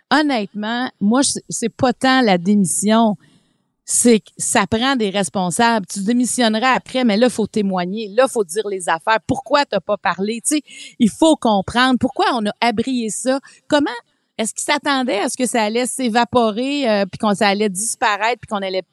honnêtement, 0.09 0.89
moi 1.01 1.21
c'est 1.49 1.73
pas 1.73 1.91
tant 1.91 2.21
la 2.21 2.37
démission 2.37 3.17
c'est 3.85 4.19
que 4.19 4.29
ça 4.37 4.65
prend 4.67 4.95
des 4.95 5.09
responsables. 5.09 5.85
Tu 5.85 6.03
démissionneras 6.03 6.71
après, 6.71 7.03
mais 7.03 7.17
là, 7.17 7.29
faut 7.29 7.47
témoigner. 7.47 8.07
Là, 8.09 8.27
faut 8.27 8.43
dire 8.43 8.67
les 8.67 8.87
affaires. 8.87 9.19
Pourquoi 9.27 9.65
tu 9.65 9.75
n'as 9.75 9.81
pas 9.81 9.97
parlé? 9.97 10.39
Tu 10.45 10.57
sais, 10.57 10.61
il 10.99 11.09
faut 11.09 11.35
comprendre. 11.35 11.97
Pourquoi 11.99 12.27
on 12.33 12.45
a 12.45 12.51
abrié 12.61 13.09
ça? 13.09 13.39
Comment 13.67 13.91
est-ce 14.37 14.53
qu'il 14.53 14.63
s'attendait 14.63 15.19
à 15.19 15.29
ce 15.29 15.37
que 15.37 15.45
ça 15.45 15.61
allait 15.63 15.85
s'évaporer, 15.85 16.89
euh, 16.89 17.05
puis 17.05 17.19
qu'on 17.19 17.35
ça 17.35 17.49
allait 17.49 17.69
disparaître, 17.69 18.39
puis 18.41 18.47
qu'on 18.47 18.65
allait 18.65 18.83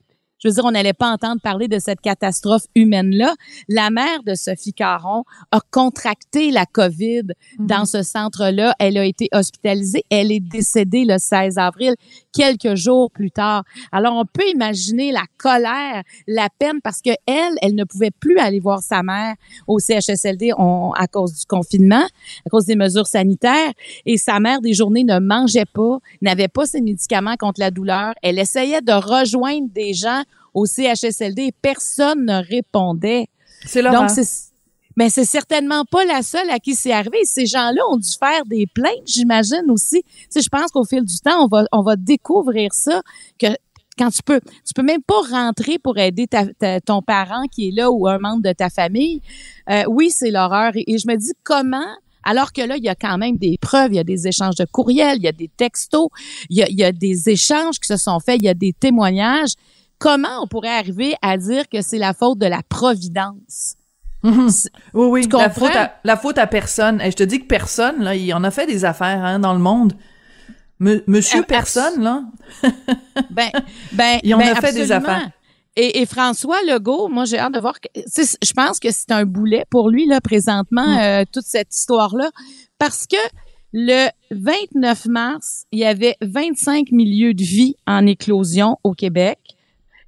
je 0.41 0.49
veux 0.49 0.55
dire, 0.55 0.65
on 0.65 0.71
n'allait 0.71 0.95
pas 0.95 1.11
entendre 1.11 1.41
parler 1.41 1.69
de 1.69 1.79
cette 1.79 2.01
catastrophe 2.01 2.65
humaine-là. 2.75 3.35
La 3.69 3.91
mère 3.91 4.23
de 4.25 4.35
Sophie 4.35 4.73
Caron 4.73 5.25
a 5.51 5.61
contracté 5.71 6.51
la 6.51 6.65
COVID 6.65 7.23
mhm. 7.59 7.67
dans 7.67 7.85
ce 7.85 8.03
centre-là. 8.03 8.75
Elle 8.79 8.97
a 8.97 9.05
été 9.05 9.29
hospitalisée. 9.33 10.05
Elle 10.11 10.33
est 10.33 10.41
décédée 10.41 11.05
le 11.05 11.19
16 11.19 11.59
avril, 11.59 11.95
quelques 12.33 12.75
jours 12.75 13.11
plus 13.11 13.31
tard. 13.31 13.65
Alors, 13.93 14.15
on 14.17 14.25
peut 14.25 14.49
imaginer 14.53 15.13
la 15.13 15.25
colère, 15.37 16.03
la 16.27 16.49
peine, 16.59 16.81
parce 16.83 17.03
que 17.03 17.11
elle, 17.27 17.55
elle 17.61 17.75
ne 17.75 17.85
pouvait 17.85 18.11
plus 18.11 18.39
aller 18.39 18.61
voir 18.61 18.83
sa 18.83 19.03
mère 19.03 19.35
au 19.67 19.79
CHSLD 19.79 20.53
à 20.97 21.07
cause 21.07 21.35
du 21.41 21.47
confinement, 21.47 22.07
à 22.47 22.51
cause 22.51 22.65
des 22.65 22.77
mesures 22.77 23.07
sanitaires. 23.07 23.73
Et 24.07 24.17
sa 24.17 24.41
mère, 24.41 24.63
des 24.63 24.73
journées, 24.73 25.05
ne 25.05 25.19
mangeait 25.19 25.67
pas, 25.67 25.99
n'avait 26.23 26.49
pas 26.49 26.65
ses 26.65 26.81
médicaments 26.81 27.37
contre 27.39 27.61
la 27.61 27.71
douleur. 27.71 28.15
Elle 28.23 28.39
essayait 28.39 28.81
de 28.81 28.93
rejoindre 28.93 29.69
des 29.71 29.93
gens 29.93 30.23
au 30.55 30.67
CHSLD 30.67 31.43
et 31.43 31.53
personne 31.53 32.25
ne 32.25 32.43
répondait. 32.45 33.29
C'est 33.67 33.83
Donc, 33.83 34.11
c'est, 34.11 34.51
mais 34.97 35.09
c'est 35.09 35.25
certainement 35.25 35.85
pas 35.85 36.05
la 36.05 36.23
seule 36.23 36.51
à 36.51 36.59
qui 36.59 36.75
c'est 36.75 36.93
arrivé. 36.93 37.19
Ces 37.25 37.47
gens-là 37.47 37.81
ont 37.91 37.97
dû 37.97 38.11
faire 38.19 38.45
des 38.47 38.67
plaintes, 38.67 39.07
j'imagine 39.07 39.71
aussi. 39.71 40.03
Tu 40.33 40.43
je 40.43 40.49
pense 40.49 40.71
qu'au 40.71 40.85
fil 40.85 41.05
du 41.05 41.19
temps, 41.21 41.45
on 41.45 41.49
va, 41.49 41.65
on 41.73 41.83
va 41.83 41.97
découvrir 41.97 42.73
ça, 42.73 43.03
que 43.39 43.47
quand 43.99 44.11
tu 44.11 44.23
peux, 44.23 44.41
tu 44.67 44.73
peux 44.75 44.83
même 44.83 45.03
pas 45.03 45.21
rentrer 45.31 45.79
pour 45.79 45.99
aider 45.99 46.27
ta, 46.27 46.47
ton 46.81 47.03
parent 47.03 47.45
qui 47.51 47.69
est 47.69 47.71
là 47.73 47.91
ou 47.91 48.09
un 48.09 48.19
membre 48.19 48.43
de 48.43 48.53
ta 48.53 48.71
famille. 48.71 49.21
Euh, 49.69 49.85
oui, 49.89 50.11
c'est 50.11 50.31
l'horreur. 50.31 50.73
Et, 50.75 50.99
je 50.99 51.07
me 51.07 51.17
dis 51.17 51.33
comment 51.45 51.97
alors 52.23 52.53
que 52.53 52.61
là, 52.61 52.77
il 52.77 52.85
y 52.85 52.89
a 52.91 52.95
quand 52.95 53.17
même 53.17 53.39
des 53.39 53.57
preuves, 53.59 53.93
il 53.93 53.97
y 53.97 53.99
a 53.99 54.05
des 54.05 54.29
échanges 54.29 54.57
de 54.57 54.67
courriels, 54.67 55.17
il 55.17 55.23
y 55.23 55.29
a 55.29 55.33
des 55.33 55.49
textos, 55.57 56.09
il 56.51 56.59
y 56.59 56.63
a, 56.63 56.69
il 56.69 56.79
y 56.79 56.85
a 56.85 56.93
des 56.93 57.31
échanges 57.31 57.81
qui 57.81 57.87
se 57.87 57.97
sont 57.97 58.21
faits, 58.21 58.37
il 58.43 58.45
y 58.45 58.49
a 58.51 58.55
des 58.55 58.75
témoignages 58.75 59.55
comment 60.01 60.43
on 60.43 60.49
pourrait 60.49 60.77
arriver 60.77 61.15
à 61.23 61.37
dire 61.37 61.69
que 61.69 61.83
c'est 61.83 61.99
la 61.99 62.13
faute 62.13 62.39
de 62.39 62.47
la 62.47 62.63
providence? 62.69 63.77
Mhm. 64.25 64.51
Oui, 64.95 65.07
oui, 65.07 65.29
la 65.31 65.51
faute, 65.51 65.77
à, 65.77 65.95
la 66.03 66.17
faute 66.17 66.39
à 66.39 66.47
personne. 66.49 67.01
Et 67.01 67.13
je 67.13 67.17
te 67.17 67.23
dis 67.23 67.41
que 67.41 67.47
personne, 67.47 68.03
là, 68.03 68.17
il 68.17 68.35
en 68.35 68.43
a 68.43 68.51
fait 68.51 68.67
des 68.67 68.85
affaires 68.85 69.25
hein, 69.25 69.39
dans 69.39 69.53
le 69.53 69.61
monde. 69.61 69.93
monsieur 70.81 71.43
personne, 71.45 72.03
là. 72.03 72.25
ben, 73.31 73.51
ben, 73.93 74.19
il 74.25 74.35
en 74.35 74.39
ben, 74.39 74.57
a 74.57 74.61
fait 74.61 74.73
des 74.73 74.91
affaires. 74.91 75.31
Et, 75.77 76.05
François 76.05 76.61
Legault, 76.67 77.09
moi 77.09 77.25
j'ai 77.25 77.39
hâte 77.39 77.55
de 77.55 77.61
voir. 77.61 77.81
Que, 77.81 77.89
je 77.95 78.53
pense 78.53 78.81
que 78.81 78.91
c'est 78.91 79.13
un 79.13 79.25
boulet 79.25 79.65
pour 79.71 79.89
lui 79.89 80.05
là 80.07 80.21
présentement 80.21 80.87
mm. 80.87 80.99
euh, 80.99 81.25
toute 81.33 81.47
cette 81.47 81.75
histoire 81.75 82.15
là, 82.17 82.29
parce 82.77 83.07
que 83.07 83.17
le 83.73 84.09
29 84.33 85.07
mars, 85.07 85.65
il 85.71 85.79
y 85.79 85.85
avait 85.85 86.17
25 86.21 86.91
milieux 86.91 87.35
de 87.35 87.45
vie 87.45 87.77
en 87.87 88.05
éclosion 88.05 88.79
au 88.83 88.93
Québec. 88.93 89.39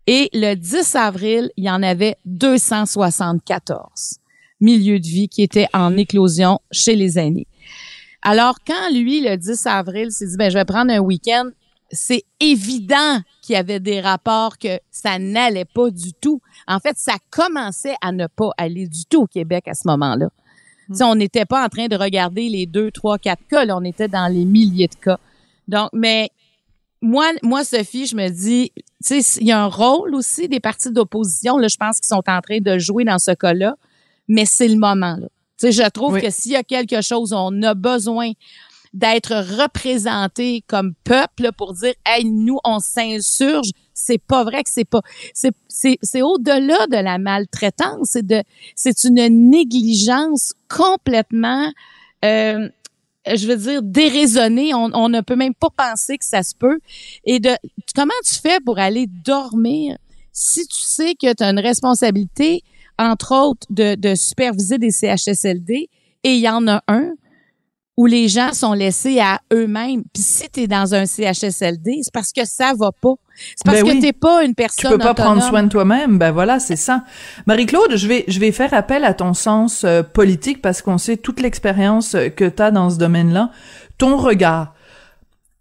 Et 0.07 0.29
le 0.33 0.55
10 0.55 0.95
avril, 0.97 1.51
il 1.57 1.65
y 1.65 1.71
en 1.71 1.83
avait 1.83 2.17
274 2.25 4.19
milieux 4.61 5.01
de 5.01 5.07
vie 5.07 5.29
qui 5.29 5.43
étaient 5.43 5.69
en 5.73 5.97
éclosion 5.97 6.61
chez 6.71 6.97
les 6.97 7.19
aînés. 7.19 7.47
Alors, 8.23 8.59
quand 8.67 8.91
lui, 8.93 9.21
le 9.21 9.37
10 9.37 9.67
avril, 9.67 10.11
s'est 10.11 10.27
dit, 10.27 10.37
ben, 10.37 10.51
je 10.51 10.59
vais 10.59 10.65
prendre 10.65 10.93
un 10.93 11.01
week-end, 11.01 11.51
c'est 11.91 12.25
évident 12.41 13.21
qu'il 13.43 13.55
y 13.55 13.57
avait 13.57 13.81
des 13.81 14.01
rapports 14.01 14.59
que 14.59 14.79
ça 14.91 15.19
n'allait 15.19 15.67
pas 15.67 15.91
du 15.91 16.13
tout. 16.15 16.41
En 16.67 16.79
fait, 16.79 16.97
ça 16.97 17.15
commençait 17.31 17.97
à 18.01 18.13
ne 18.13 18.27
pas 18.27 18.51
aller 18.57 18.87
du 18.87 19.05
tout 19.05 19.23
au 19.23 19.27
Québec 19.27 19.69
à 19.69 19.75
ce 19.75 19.87
moment-là. 19.89 20.29
Mm. 20.89 21.03
On 21.03 21.15
n'était 21.17 21.45
pas 21.45 21.65
en 21.65 21.69
train 21.69 21.89
de 21.89 21.97
regarder 21.97 22.49
les 22.49 22.67
deux, 22.67 22.91
trois, 22.91 23.19
quatre 23.19 23.47
cas, 23.49 23.65
là, 23.65 23.77
on 23.77 23.85
était 23.85 24.09
dans 24.09 24.33
les 24.33 24.45
milliers 24.45 24.89
de 24.89 24.95
cas. 24.95 25.19
Donc, 25.69 25.91
mais 25.93 26.31
moi, 27.03 27.27
moi, 27.43 27.65
Sophie, 27.65 28.07
je 28.07 28.17
me 28.17 28.29
dis, 28.29 28.73
tu 29.05 29.21
sais, 29.21 29.41
il 29.41 29.49
y 29.49 29.53
a 29.53 29.61
un 29.61 29.67
rôle 29.67 30.15
aussi 30.15 30.49
des 30.49 30.61
partis 30.61 30.91
d'opposition, 30.91 31.59
là, 31.59 31.69
je 31.69 31.77
pense 31.77 31.99
qu'ils 31.99 32.09
sont 32.09 32.23
en 32.27 32.41
train 32.41 32.59
de 32.61 32.79
jouer 32.79 33.05
dans 33.05 33.19
ce 33.19 33.33
cas-là, 33.33 33.77
mais 34.29 34.45
c'est 34.47 34.69
le 34.69 34.79
moment, 34.79 35.17
là. 35.17 35.27
Tu 35.59 35.71
sais, 35.71 35.85
je 35.85 35.89
trouve 35.91 36.21
que 36.21 36.31
s'il 36.31 36.53
y 36.53 36.57
a 36.57 36.63
quelque 36.63 37.03
chose, 37.03 37.33
on 37.33 37.63
a 37.63 37.75
besoin 37.75 38.33
d'être 38.93 39.35
représenté 39.61 40.65
comme 40.67 40.95
peuple 41.05 41.51
pour 41.57 41.73
dire 41.73 41.95
hey 42.05 42.25
nous 42.25 42.59
on 42.65 42.79
s'insurge. 42.79 43.71
C'est 43.95 44.19
pas 44.19 44.45
vrai 44.45 44.63
que 44.65 44.71
c'est 44.71 44.85
pas 44.85 45.01
c'est 45.33 45.53
c'est 45.69 45.99
c'est 46.03 46.23
au-delà 46.23 46.87
de 46.89 46.97
la 46.97 47.19
maltraitance 47.19 48.09
c'est 48.11 48.27
de 48.27 48.43
c'est 48.75 49.05
une 49.05 49.51
négligence 49.51 50.53
complètement 50.69 51.73
euh, 52.25 52.69
je 53.27 53.47
veux 53.47 53.57
dire, 53.57 53.83
déraisonnée. 53.83 54.75
On, 54.75 54.91
on, 54.95 55.09
ne 55.09 55.21
peut 55.21 55.37
même 55.37 55.55
pas 55.55 55.71
penser 55.71 56.19
que 56.19 56.25
ça 56.25 56.43
se 56.43 56.55
peut. 56.55 56.79
Et 57.25 57.41
de 57.41 57.51
comment 57.95 58.13
tu 58.25 58.35
fais 58.35 58.61
pour 58.61 58.79
aller 58.79 59.07
dormir 59.07 59.97
si 60.33 60.67
tu 60.67 60.81
sais 60.81 61.15
que 61.15 61.33
tu 61.35 61.43
as 61.43 61.51
une 61.51 61.61
responsabilité, 61.61 62.63
entre 62.99 63.35
autres, 63.35 63.67
de, 63.71 63.95
de 63.95 64.15
superviser 64.15 64.79
des 64.79 64.91
CHSLD 64.91 65.89
et 66.25 66.35
il 66.35 66.41
y 66.41 66.49
en 66.49 66.67
a 66.69 66.83
un 66.89 67.13
où 68.03 68.07
les 68.07 68.27
gens 68.27 68.53
sont 68.53 68.73
laissés 68.73 69.21
à 69.21 69.39
eux-mêmes. 69.53 70.03
Puis 70.13 70.25
si 70.25 70.51
tu 70.51 70.63
es 70.63 70.67
dans 70.67 70.93
un 70.93 71.07
CHSLD, 71.07 72.01
c'est 72.03 72.13
parce 72.13 72.33
que 72.33 72.45
ça 72.45 72.73
va 72.77 72.91
pas. 72.91 73.15
C'est 73.55 73.65
parce 73.65 73.81
ben 73.81 73.95
que 73.95 74.01
t'es 74.01 74.13
pas 74.13 74.43
une 74.43 74.57
personne 74.57 74.91
Tu 74.91 74.99
peux 74.99 75.03
pas 75.03 75.15
prendre 75.15 75.41
soin 75.41 75.63
de 75.63 75.69
toi-même. 75.69 76.19
Ben 76.19 76.33
voilà, 76.33 76.59
c'est 76.59 76.75
ça. 76.75 77.05
Marie-Claude, 77.47 77.95
je 77.95 78.09
vais 78.09 78.25
je 78.27 78.41
vais 78.41 78.51
faire 78.51 78.75
appel 78.75 79.05
à 79.05 79.15
ton 79.15 79.35
sens 79.35 79.85
euh, 79.85 80.03
politique 80.03 80.61
parce 80.61 80.83
qu'on 80.83 80.99
sait 80.99 81.17
toute 81.17 81.41
l'expérience 81.41 82.17
que 82.35 82.49
tu 82.49 82.61
as 82.61 82.73
dans 82.73 82.91
ce 82.91 82.99
domaine-là. 82.99 83.53
Ton 83.99 84.17
regard. 84.17 84.75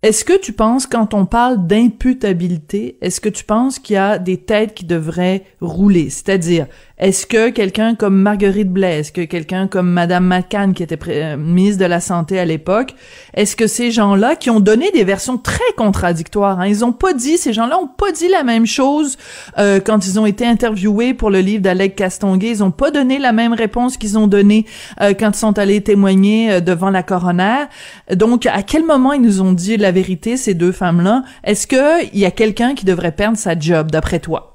Est-ce 0.01 0.25
que 0.25 0.36
tu 0.36 0.51
penses, 0.51 0.88
quand 0.88 1.13
on 1.13 1.27
parle 1.27 1.67
d'imputabilité, 1.67 2.98
est-ce 3.01 3.21
que 3.21 3.29
tu 3.29 3.43
penses 3.43 3.77
qu'il 3.77 3.93
y 3.93 3.98
a 3.98 4.17
des 4.17 4.38
têtes 4.38 4.74
qui 4.74 4.86
devraient 4.86 5.43
rouler? 5.62 6.10
C'est-à-dire, 6.10 6.65
est-ce 7.01 7.25
que 7.25 7.50
quelqu'un 7.50 7.96
comme 7.96 8.15
Marguerite 8.15 8.70
Blais, 8.70 9.00
est-ce 9.00 9.12
que 9.12 9.22
quelqu'un 9.22 9.65
comme 9.65 9.89
Madame 9.89 10.24
McCann, 10.27 10.75
qui 10.75 10.84
était 10.84 11.00
euh, 11.08 11.36
ministre 11.36 11.81
de 11.81 11.88
la 11.88 12.00
Santé 12.00 12.38
à 12.38 12.46
l'époque, 12.46 12.93
est-ce 13.34 13.55
que 13.55 13.65
ces 13.65 13.89
gens-là, 13.89 14.36
qui 14.36 14.51
ont 14.51 14.60
donné 14.60 14.91
des 14.91 15.03
versions 15.03 15.39
très 15.39 15.74
contradictoires, 15.75 16.60
hein, 16.60 16.67
ils 16.67 16.86
ont 16.86 16.91
pas 16.91 17.13
dit, 17.13 17.39
ces 17.39 17.53
gens-là 17.53 17.79
ont 17.79 17.88
pas 17.88 18.12
dit 18.12 18.27
la 18.27 18.43
même 18.43 18.67
chose 18.67 19.17
euh, 19.58 19.79
quand 19.84 20.05
ils 20.05 20.20
ont 20.20 20.27
été 20.27 20.46
interviewés 20.46 21.15
pour 21.15 21.31
le 21.31 21.39
livre 21.39 21.63
d'Alec 21.63 21.96
Castonguay, 21.96 22.50
ils 22.50 22.63
ont 22.63 22.70
pas 22.70 22.91
donné 22.91 23.17
la 23.17 23.31
même 23.31 23.53
réponse 23.53 23.98
qu'ils 23.98 24.20
ont 24.20 24.27
donnée 24.27 24.67
euh, 25.01 25.15
quand 25.20 25.36
ils 25.36 25.39
sont 25.39 25.58
allés 25.58 25.81
témoigner 25.81 26.62
devant 26.62 26.91
la 26.91 27.01
coroner. 27.01 27.65
Donc, 28.13 28.46
à 28.46 28.62
quel 28.62 28.86
moment 28.86 29.13
ils 29.13 29.22
nous 29.22 29.41
ont 29.41 29.53
dit 29.53 29.75
la 29.75 29.91
vérité, 29.91 30.38
ces 30.38 30.53
deux 30.53 30.72
femmes-là? 30.72 31.24
Est-ce 31.43 31.65
qu'il 31.65 32.20
y 32.20 32.25
a 32.25 32.31
quelqu'un 32.31 32.75
qui 32.75 32.86
devrait 32.86 33.12
perdre 33.12 33.39
sa 33.39 33.58
job, 33.58 33.89
d'après 33.89 34.20
toi? 34.20 34.50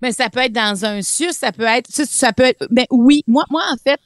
Mais 0.00 0.12
ça 0.12 0.30
peut 0.30 0.40
être 0.40 0.52
dans 0.52 0.84
un 0.84 1.02
CIUS, 1.02 1.32
ça 1.32 1.52
peut 1.52 1.64
être, 1.64 1.90
ça 1.90 2.32
peut 2.32 2.44
être, 2.44 2.66
ben 2.70 2.86
oui, 2.90 3.24
moi, 3.26 3.44
moi 3.50 3.62
en 3.72 3.76
fait, 3.76 4.00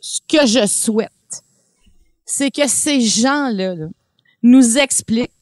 ce 0.00 0.20
que 0.26 0.46
je 0.46 0.66
souhaite, 0.66 1.10
c'est 2.24 2.50
que 2.50 2.66
ces 2.66 3.00
gens-là 3.00 3.74
nous 4.42 4.78
expliquent 4.78 5.32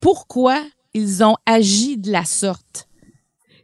pourquoi 0.00 0.62
ils 0.94 1.24
ont 1.24 1.36
agi 1.46 1.96
de 1.96 2.10
la 2.10 2.24
sorte. 2.24 2.88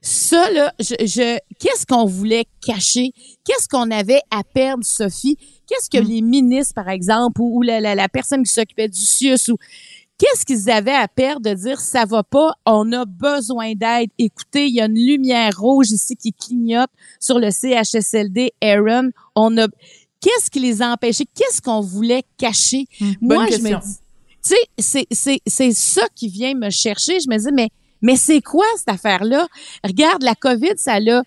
Ça, 0.05 0.51
là, 0.51 0.75
je, 0.81 0.95
je 0.99 1.39
qu'est-ce 1.61 1.87
qu'on 1.87 2.07
voulait 2.07 2.47
cacher? 2.61 3.13
Qu'est-ce 3.45 3.69
qu'on 3.69 3.91
avait 3.93 4.21
à 4.33 4.43
perdre, 4.43 4.85
Sophie? 4.85 5.37
Qu'est-ce 5.69 5.89
que 5.89 6.03
mm. 6.03 6.09
les 6.09 6.23
ministres, 6.23 6.75
par 6.75 6.89
exemple, 6.89 7.41
ou, 7.41 7.63
la, 7.63 7.79
la, 7.79 7.95
la, 7.95 8.09
personne 8.09 8.43
qui 8.43 8.53
s'occupait 8.53 8.89
du 8.89 9.01
CIUS, 9.01 9.53
ou 9.53 9.59
qu'est-ce 10.23 10.45
qu'ils 10.45 10.71
avaient 10.71 10.95
à 10.95 11.09
perdre 11.09 11.41
de 11.51 11.55
dire 11.55 11.81
ça 11.81 12.05
va 12.05 12.23
pas, 12.23 12.53
on 12.65 12.93
a 12.93 13.05
besoin 13.05 13.73
d'aide. 13.75 14.11
Écoutez, 14.19 14.69
il 14.69 14.75
y 14.75 14.81
a 14.81 14.87
une 14.87 14.95
lumière 14.95 15.59
rouge 15.59 15.91
ici 15.91 16.15
qui 16.15 16.33
clignote 16.33 16.91
sur 17.19 17.41
le 17.41 17.51
CHSLD 17.51 18.53
Aaron. 18.63 19.11
On 19.35 19.59
a 19.59 19.67
qu'est-ce 20.21 20.49
qui 20.49 20.61
les 20.61 20.81
a 20.81 20.93
empêchés 20.93 21.25
Qu'est-ce 21.35 21.61
qu'on 21.61 21.81
voulait 21.81 22.23
cacher? 22.39 22.85
Hmm, 23.01 23.13
Moi, 23.21 23.47
je 23.51 23.57
me 23.59 23.81
dis 23.81 23.97
tu 24.45 24.55
sais, 24.55 24.57
c'est 24.79 25.07
c'est 25.11 25.41
c'est 25.47 25.73
ça 25.73 26.03
qui 26.15 26.29
vient 26.29 26.55
me 26.55 26.71
chercher, 26.71 27.19
je 27.21 27.29
me 27.29 27.37
dis 27.39 27.53
mais 27.53 27.71
mais 28.01 28.17
c'est 28.17 28.41
quoi 28.43 28.65
cette 28.77 28.89
affaire-là? 28.89 29.49
Regarde 29.85 30.23
la 30.23 30.35
Covid, 30.37 30.75
ça 30.77 31.01
l'a 31.01 31.23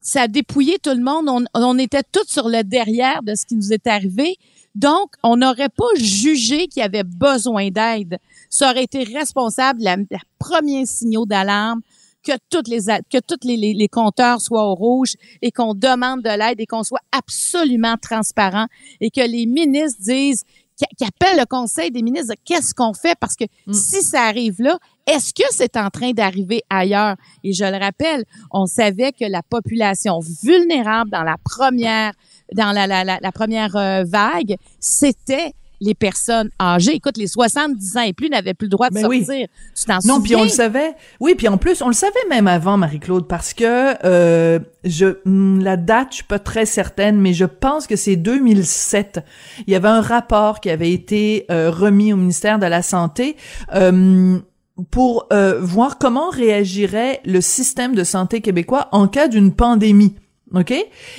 ça 0.00 0.22
a 0.22 0.28
dépouillé 0.28 0.78
tout 0.82 0.90
le 0.94 1.02
monde. 1.02 1.28
On, 1.28 1.44
on 1.54 1.78
était 1.78 2.02
tous 2.10 2.26
sur 2.26 2.48
le 2.48 2.62
derrière 2.64 3.22
de 3.22 3.34
ce 3.34 3.46
qui 3.46 3.54
nous 3.54 3.72
est 3.72 3.86
arrivé. 3.86 4.36
Donc, 4.74 5.12
on 5.22 5.36
n'aurait 5.36 5.68
pas 5.68 5.84
jugé 5.96 6.66
qu'il 6.66 6.80
y 6.80 6.84
avait 6.84 7.04
besoin 7.04 7.70
d'aide. 7.70 8.18
Ça 8.50 8.70
aurait 8.70 8.84
été 8.84 9.04
responsable 9.04 9.80
la, 9.82 9.96
la 9.96 10.18
premier 10.38 10.84
signaux 10.86 11.26
d'alarme 11.26 11.80
que 12.24 12.32
toutes 12.50 12.68
les 12.68 12.80
que 13.12 13.18
toutes 13.20 13.44
les, 13.44 13.56
les, 13.56 13.88
compteurs 13.88 14.40
soient 14.40 14.64
au 14.64 14.74
rouge 14.74 15.14
et 15.42 15.50
qu'on 15.50 15.74
demande 15.74 16.22
de 16.22 16.30
l'aide 16.30 16.58
et 16.58 16.66
qu'on 16.66 16.82
soit 16.82 17.02
absolument 17.12 17.96
transparent 18.00 18.66
et 19.00 19.10
que 19.10 19.20
les 19.20 19.46
ministres 19.46 20.00
disent 20.00 20.42
qui 20.76 21.04
appellent 21.04 21.38
le 21.38 21.46
conseil 21.46 21.90
des 21.90 22.02
ministres 22.02 22.34
qu'est-ce 22.44 22.74
qu'on 22.74 22.94
fait 22.94 23.16
parce 23.20 23.36
que 23.36 23.44
mm. 23.66 23.72
si 23.72 24.02
ça 24.02 24.22
arrive 24.22 24.60
là, 24.60 24.78
est-ce 25.06 25.32
que 25.32 25.44
c'est 25.50 25.76
en 25.76 25.90
train 25.90 26.12
d'arriver 26.12 26.62
ailleurs? 26.68 27.16
Et 27.44 27.52
je 27.52 27.64
le 27.64 27.78
rappelle, 27.78 28.24
on 28.50 28.66
savait 28.66 29.12
que 29.12 29.24
la 29.24 29.42
population 29.42 30.18
vulnérable 30.42 31.10
dans 31.10 31.22
la 31.22 31.36
première 31.44 32.12
dans 32.54 32.72
la, 32.72 32.86
la, 32.86 33.04
la, 33.04 33.32
première 33.32 33.76
euh, 33.76 34.04
vague, 34.04 34.56
c'était 34.80 35.52
les 35.80 35.94
personnes 35.94 36.50
âgées. 36.60 36.94
Écoute, 36.94 37.16
les 37.16 37.26
70 37.26 37.96
ans 37.96 38.02
et 38.02 38.12
plus 38.12 38.28
n'avaient 38.28 38.54
plus 38.54 38.66
le 38.66 38.70
droit 38.70 38.90
de 38.90 38.98
sortir. 38.98 39.08
Oui. 39.08 39.46
Tu 39.76 39.84
t'en 39.84 39.98
Non, 40.04 40.20
puis 40.20 40.34
on 40.36 40.44
le 40.44 40.48
savait. 40.48 40.94
Oui, 41.20 41.34
puis 41.34 41.48
en 41.48 41.58
plus, 41.58 41.82
on 41.82 41.88
le 41.88 41.94
savait 41.94 42.14
même 42.30 42.46
avant, 42.46 42.76
Marie-Claude, 42.76 43.26
parce 43.26 43.52
que 43.52 43.94
euh, 44.04 44.58
je 44.84 45.18
hmm, 45.24 45.60
la 45.60 45.76
date, 45.76 46.08
je 46.10 46.14
suis 46.16 46.24
pas 46.24 46.38
très 46.38 46.66
certaine, 46.66 47.20
mais 47.20 47.32
je 47.32 47.44
pense 47.44 47.86
que 47.86 47.96
c'est 47.96 48.16
2007. 48.16 49.20
Il 49.66 49.72
y 49.72 49.76
avait 49.76 49.88
un 49.88 50.00
rapport 50.00 50.60
qui 50.60 50.70
avait 50.70 50.92
été 50.92 51.44
euh, 51.50 51.70
remis 51.70 52.12
au 52.12 52.16
ministère 52.16 52.58
de 52.58 52.66
la 52.66 52.82
Santé. 52.82 53.36
Euh, 53.74 54.38
pour 54.90 55.28
euh, 55.32 55.60
voir 55.60 55.98
comment 55.98 56.30
réagirait 56.30 57.20
le 57.24 57.40
système 57.40 57.94
de 57.94 58.02
santé 58.02 58.40
québécois 58.40 58.88
en 58.92 59.06
cas 59.06 59.28
d'une 59.28 59.54
pandémie. 59.54 60.16
OK? 60.56 60.74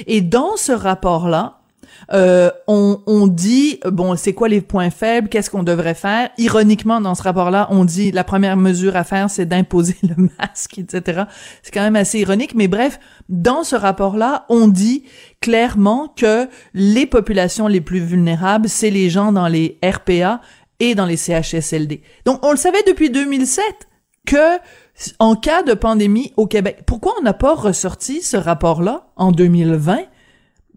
Et 0.08 0.22
dans 0.22 0.58
ce 0.58 0.72
rapport-là, 0.72 1.60
euh, 2.14 2.52
on, 2.68 3.02
on, 3.08 3.28
dit 3.28 3.80
bon 3.86 4.16
c'est 4.16 4.34
quoi 4.34 4.48
les 4.48 4.62
points 4.62 4.90
faibles? 4.90 5.30
Qu'est-ce 5.30 5.50
qu'on 5.50 5.64
devrait 5.64 5.96
faire? 5.96 6.30
Ironiquement 6.38 7.02
dans 7.02 7.16
ce 7.16 7.24
rapport-là 7.24 7.68
on 7.72 7.86
dit 7.86 8.12
la 8.12 8.24
première 8.24 8.58
mesure 8.58 8.96
à 8.96 9.04
faire 9.04 9.30
c'est 9.30 9.46
d'imposer 9.46 9.96
le 10.04 10.30
masque 10.40 10.78
etc 10.78 11.24
c'est 11.64 11.74
quand 11.74 11.82
même 11.82 11.96
assez 11.96 12.20
ironique 12.20 12.54
mais 12.54 12.68
bref 12.68 13.00
dans 13.30 13.64
ce 13.64 13.76
rapport-là 13.76 14.46
on 14.50 14.68
dit 14.68 15.04
clairement 15.42 16.14
que 16.16 16.48
les 16.74 17.06
populations 17.06 17.68
les 17.68 17.82
plus 17.82 18.00
vulnérables 18.00 18.70
c'est 18.70 18.92
les 18.92 19.10
gens 19.10 19.32
dans 19.32 19.48
les 19.48 19.80
RPA 19.84 20.42
et 20.80 20.94
dans 20.94 21.06
les 21.06 21.18
CHSLD 21.18 22.02
donc 22.26 22.46
on 22.46 22.52
le 22.52 22.58
savait 22.58 22.84
depuis 22.86 23.10
2007 23.10 23.64
que 24.28 24.60
en 25.20 25.36
cas 25.36 25.64
de 25.64 25.74
pandémie 25.74 26.34
au 26.38 26.48
Québec. 26.48 26.84
Pourquoi 26.86 27.14
on 27.20 27.24
n'a 27.24 27.34
pas 27.34 27.54
ressorti 27.54 28.22
ce 28.22 28.38
rapport-là 28.38 29.08
en 29.16 29.32
2020? 29.32 30.00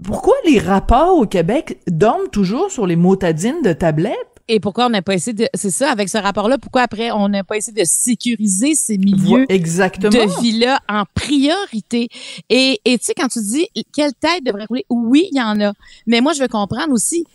Pourquoi 0.02 0.34
les 0.46 0.58
rapports 0.58 1.16
au 1.16 1.26
Québec 1.26 1.80
dorment 1.88 2.28
toujours 2.30 2.70
sur 2.70 2.86
les 2.86 2.96
motadines 2.96 3.62
de 3.62 3.72
tablettes? 3.72 4.16
Et 4.50 4.60
pourquoi 4.60 4.86
on 4.86 4.90
n'a 4.90 5.02
pas 5.02 5.14
essayé 5.14 5.34
de, 5.34 5.46
c'est 5.52 5.70
ça, 5.70 5.90
avec 5.90 6.08
ce 6.08 6.16
rapport-là, 6.16 6.56
pourquoi 6.56 6.82
après 6.82 7.10
on 7.10 7.28
n'a 7.28 7.44
pas 7.44 7.58
essayé 7.58 7.78
de 7.78 7.86
sécuriser 7.86 8.74
ces 8.74 8.96
milieux 8.96 9.44
Exactement. 9.50 10.10
de 10.10 10.40
vie-là 10.40 10.80
en 10.88 11.04
priorité? 11.14 12.08
Et, 12.48 12.80
et 12.86 12.98
tu 12.98 13.04
sais, 13.04 13.14
quand 13.14 13.28
tu 13.28 13.40
dis 13.40 13.66
quelle 13.92 14.14
tête 14.14 14.42
devrait 14.44 14.64
rouler, 14.66 14.86
oui, 14.88 15.28
il 15.32 15.36
y 15.36 15.42
en 15.42 15.60
a. 15.60 15.74
Mais 16.06 16.22
moi, 16.22 16.32
je 16.32 16.40
veux 16.40 16.48
comprendre 16.48 16.92
aussi 16.92 17.26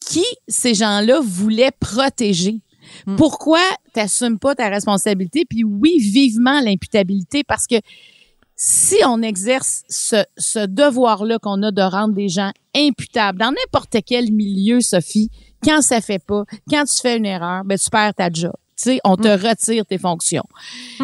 qui 0.00 0.24
ces 0.46 0.74
gens-là 0.74 1.20
voulaient 1.22 1.72
protéger? 1.80 2.60
Hmm. 3.06 3.16
Pourquoi 3.16 3.62
t'assumes 3.92 4.38
pas 4.38 4.54
ta 4.54 4.68
responsabilité? 4.68 5.44
Puis 5.48 5.64
oui, 5.64 5.98
vivement 5.98 6.60
l'imputabilité, 6.60 7.44
parce 7.44 7.66
que 7.66 7.76
si 8.56 8.96
on 9.06 9.22
exerce 9.22 9.82
ce, 9.88 10.24
ce 10.36 10.66
devoir-là 10.66 11.38
qu'on 11.38 11.62
a 11.62 11.70
de 11.70 11.82
rendre 11.82 12.14
des 12.14 12.28
gens 12.28 12.52
imputables 12.76 13.38
dans 13.38 13.50
n'importe 13.50 13.96
quel 14.06 14.30
milieu, 14.32 14.80
Sophie, 14.80 15.30
quand 15.64 15.82
ça 15.82 16.00
fait 16.00 16.22
pas, 16.24 16.44
quand 16.70 16.84
tu 16.84 17.00
fais 17.00 17.16
une 17.16 17.26
erreur, 17.26 17.64
ben 17.64 17.78
tu 17.78 17.90
perds 17.90 18.14
ta 18.14 18.30
job. 18.30 18.52
Tu 18.76 18.84
sais, 18.84 19.00
on 19.04 19.16
te 19.16 19.28
hmm. 19.28 19.46
retire 19.46 19.86
tes 19.86 19.98
fonctions. 19.98 20.44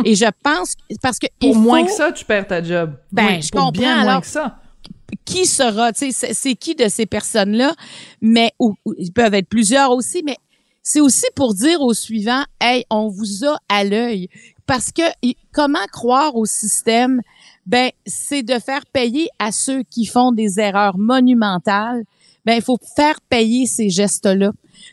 Et 0.05 0.15
je 0.15 0.27
pense 0.43 0.75
parce 1.03 1.19
que 1.19 1.27
pour 1.39 1.57
moins 1.57 1.85
que 1.85 1.93
ça, 1.93 2.13
tu 2.13 2.25
perds 2.25 2.47
ta 2.47 2.63
job. 2.63 2.95
Ben, 3.13 3.41
je 3.43 3.51
comprends. 3.51 3.71
Bien 3.71 4.05
moins 4.05 4.21
que 4.21 4.27
ça 4.27 4.59
qui 5.25 5.47
sera, 5.47 5.93
tu 5.93 6.13
sais, 6.13 6.33
c'est 6.33 6.55
qui 6.55 6.75
de 6.75 6.89
ces 6.89 7.07
personnes-là, 7.07 7.75
mais 8.21 8.53
ou, 8.59 8.75
ils 8.99 9.13
peuvent 9.13 9.35
être 9.35 9.49
plusieurs 9.49 9.91
aussi, 9.91 10.23
mais 10.25 10.37
c'est 10.91 11.03
aussi 11.03 11.27
pour 11.37 11.53
dire 11.53 11.83
au 11.83 11.93
suivant, 11.93 12.43
hey, 12.63 12.87
on 12.89 13.09
vous 13.09 13.45
a 13.45 13.59
à 13.69 13.85
l'œil. 13.85 14.31
Parce 14.65 14.91
que 14.91 15.03
comment 15.53 15.85
croire 15.93 16.35
au 16.35 16.47
système? 16.47 17.21
Ben, 17.67 17.91
c'est 18.07 18.43
de 18.43 18.59
faire 18.59 18.87
payer 18.87 19.29
à 19.39 19.53
ceux 19.53 19.83
qui 19.83 20.07
font 20.07 20.33
des 20.33 20.59
erreurs 20.59 20.97
monumentales. 20.97 22.05
Ben, 22.47 22.55
il 22.55 22.63
faut 22.63 22.79
faire 22.97 23.21
payer 23.29 23.67
ces 23.67 23.91
gestes-là. 23.91 24.53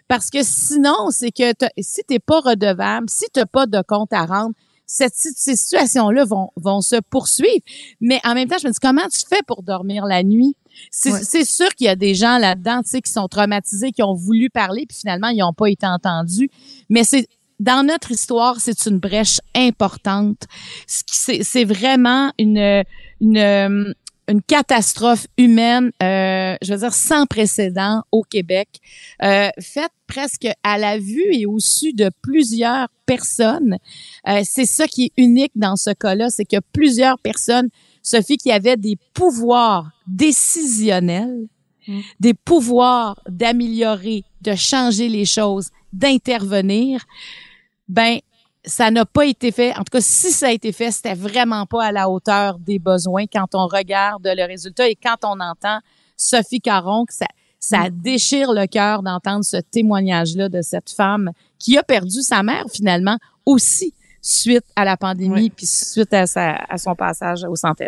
Parce 0.10 0.30
que 0.30 0.44
sinon, 0.44 1.12
c'est 1.12 1.32
que 1.32 1.54
si 1.80 2.02
t'es 2.06 2.20
pas 2.20 2.42
redevable, 2.42 3.10
si 3.10 3.28
t'as 3.32 3.46
pas 3.46 3.66
de 3.66 3.82
compte 3.88 4.12
à 4.12 4.26
rendre, 4.26 4.54
cette, 4.86 5.16
ces 5.16 5.56
situations-là 5.56 6.26
vont, 6.26 6.50
vont 6.58 6.82
se 6.82 6.98
poursuivre. 7.10 7.64
Mais 8.02 8.20
en 8.26 8.34
même 8.34 8.50
temps, 8.50 8.58
je 8.62 8.68
me 8.68 8.74
dis, 8.74 8.80
comment 8.82 9.08
tu 9.08 9.22
fais 9.30 9.42
pour 9.48 9.64
dormir 9.64 10.06
la 10.06 10.24
nuit? 10.24 10.58
C'est 10.92 11.46
sûr 11.46 11.70
qu'il 11.76 11.86
y 11.86 11.90
a 11.90 11.96
des 11.96 12.16
gens 12.16 12.38
là-dedans, 12.38 12.82
tu 12.84 12.90
sais, 12.90 13.02
qui 13.02 13.12
sont 13.12 13.28
traumatisés, 13.28 13.92
qui 13.92 14.04
ont 14.04 14.14
voulu 14.14 14.50
parler, 14.50 14.86
puis 14.88 14.98
finalement, 14.98 15.30
ils 15.30 15.40
n'ont 15.40 15.54
pas 15.54 15.70
été 15.70 15.86
entendus. 15.86 16.50
Mais 16.90 17.04
c'est 17.04 17.28
dans 17.60 17.86
notre 17.86 18.12
histoire, 18.12 18.60
c'est 18.60 18.86
une 18.86 19.00
brèche 19.00 19.40
importante. 19.56 20.44
C'est 20.88 21.64
vraiment 21.64 22.32
une, 22.38 22.84
une, 23.22 23.94
une 24.28 24.42
catastrophe 24.42 25.28
humaine, 25.38 25.92
euh, 26.02 26.56
je 26.62 26.74
veux 26.74 26.80
dire, 26.80 26.94
sans 26.94 27.26
précédent 27.26 28.04
au 28.12 28.24
Québec, 28.24 28.68
euh, 29.24 29.50
faite 29.60 29.92
presque 30.08 30.48
à 30.64 30.78
la 30.78 30.98
vue 30.98 31.28
et 31.32 31.46
au 31.46 31.60
su 31.60 31.94
de 31.94 32.10
plusieurs 32.22 32.88
personnes. 33.06 33.78
Euh, 34.28 34.42
c'est 34.44 34.66
ça 34.66 34.88
qui 34.88 35.06
est 35.06 35.12
unique 35.18 35.52
dans 35.56 35.76
ce 35.76 35.92
cas-là, 35.92 36.30
c'est 36.30 36.46
que 36.46 36.58
plusieurs 36.74 37.20
personnes, 37.20 37.70
Sophie, 38.06 38.38
qui 38.38 38.52
avaient 38.52 38.78
des 38.78 38.98
pouvoirs 39.14 39.90
décisionnels, 40.06 41.48
mm. 41.88 42.00
des 42.20 42.36
pouvoirs 42.36 43.20
d'améliorer, 43.28 44.24
de 44.42 44.54
changer 44.54 45.10
les 45.10 45.26
choses, 45.26 45.70
d'intervenir, 45.92 47.04
ben 47.90 48.20
ça 48.64 48.92
n'a 48.92 49.06
pas 49.06 49.26
été 49.26 49.52
fait. 49.52 49.72
En 49.74 49.80
tout 49.80 49.92
cas, 49.92 50.02
si 50.02 50.32
ça 50.32 50.48
a 50.48 50.52
été 50.52 50.72
fait, 50.72 50.92
c'était 50.92 51.16
vraiment 51.16 51.66
pas 51.66 51.86
à 51.86 51.92
la 51.92 52.08
hauteur 52.10 52.60
des 52.60 52.78
besoins 52.78 53.26
quand 53.26 53.56
on 53.56 53.66
regarde 53.68 54.26
le 54.26 54.46
résultat 54.46 54.88
et 54.88 54.96
quand 54.96 55.18
on 55.24 55.40
entend 55.40 55.80
Sophie 56.16 56.62
Caron, 56.62 57.06
que 57.06 57.14
ça, 57.14 57.28
ça 57.60 57.90
mm. 57.90 58.02
déchire 58.02 58.54
le 58.54 58.68
cœur 58.68 59.02
d'entendre 59.02 59.44
ce 59.44 59.58
témoignage-là 59.58 60.48
de 60.48 60.62
cette 60.62 60.92
femme 60.92 61.32
qui 61.58 61.76
a 61.76 61.82
perdu 61.82 62.22
sa 62.22 62.44
mère 62.44 62.66
finalement 62.72 63.18
aussi 63.48 63.95
suite 64.26 64.66
à 64.76 64.86
la 64.86 64.98
pandémie 64.98 65.50
puis 65.50 65.68
suite 65.68 66.14
à, 66.14 66.26
sa, 66.26 66.56
à 66.70 66.78
son 66.78 66.96
passage 66.96 67.44
au 67.44 67.56
Centre 67.56 67.84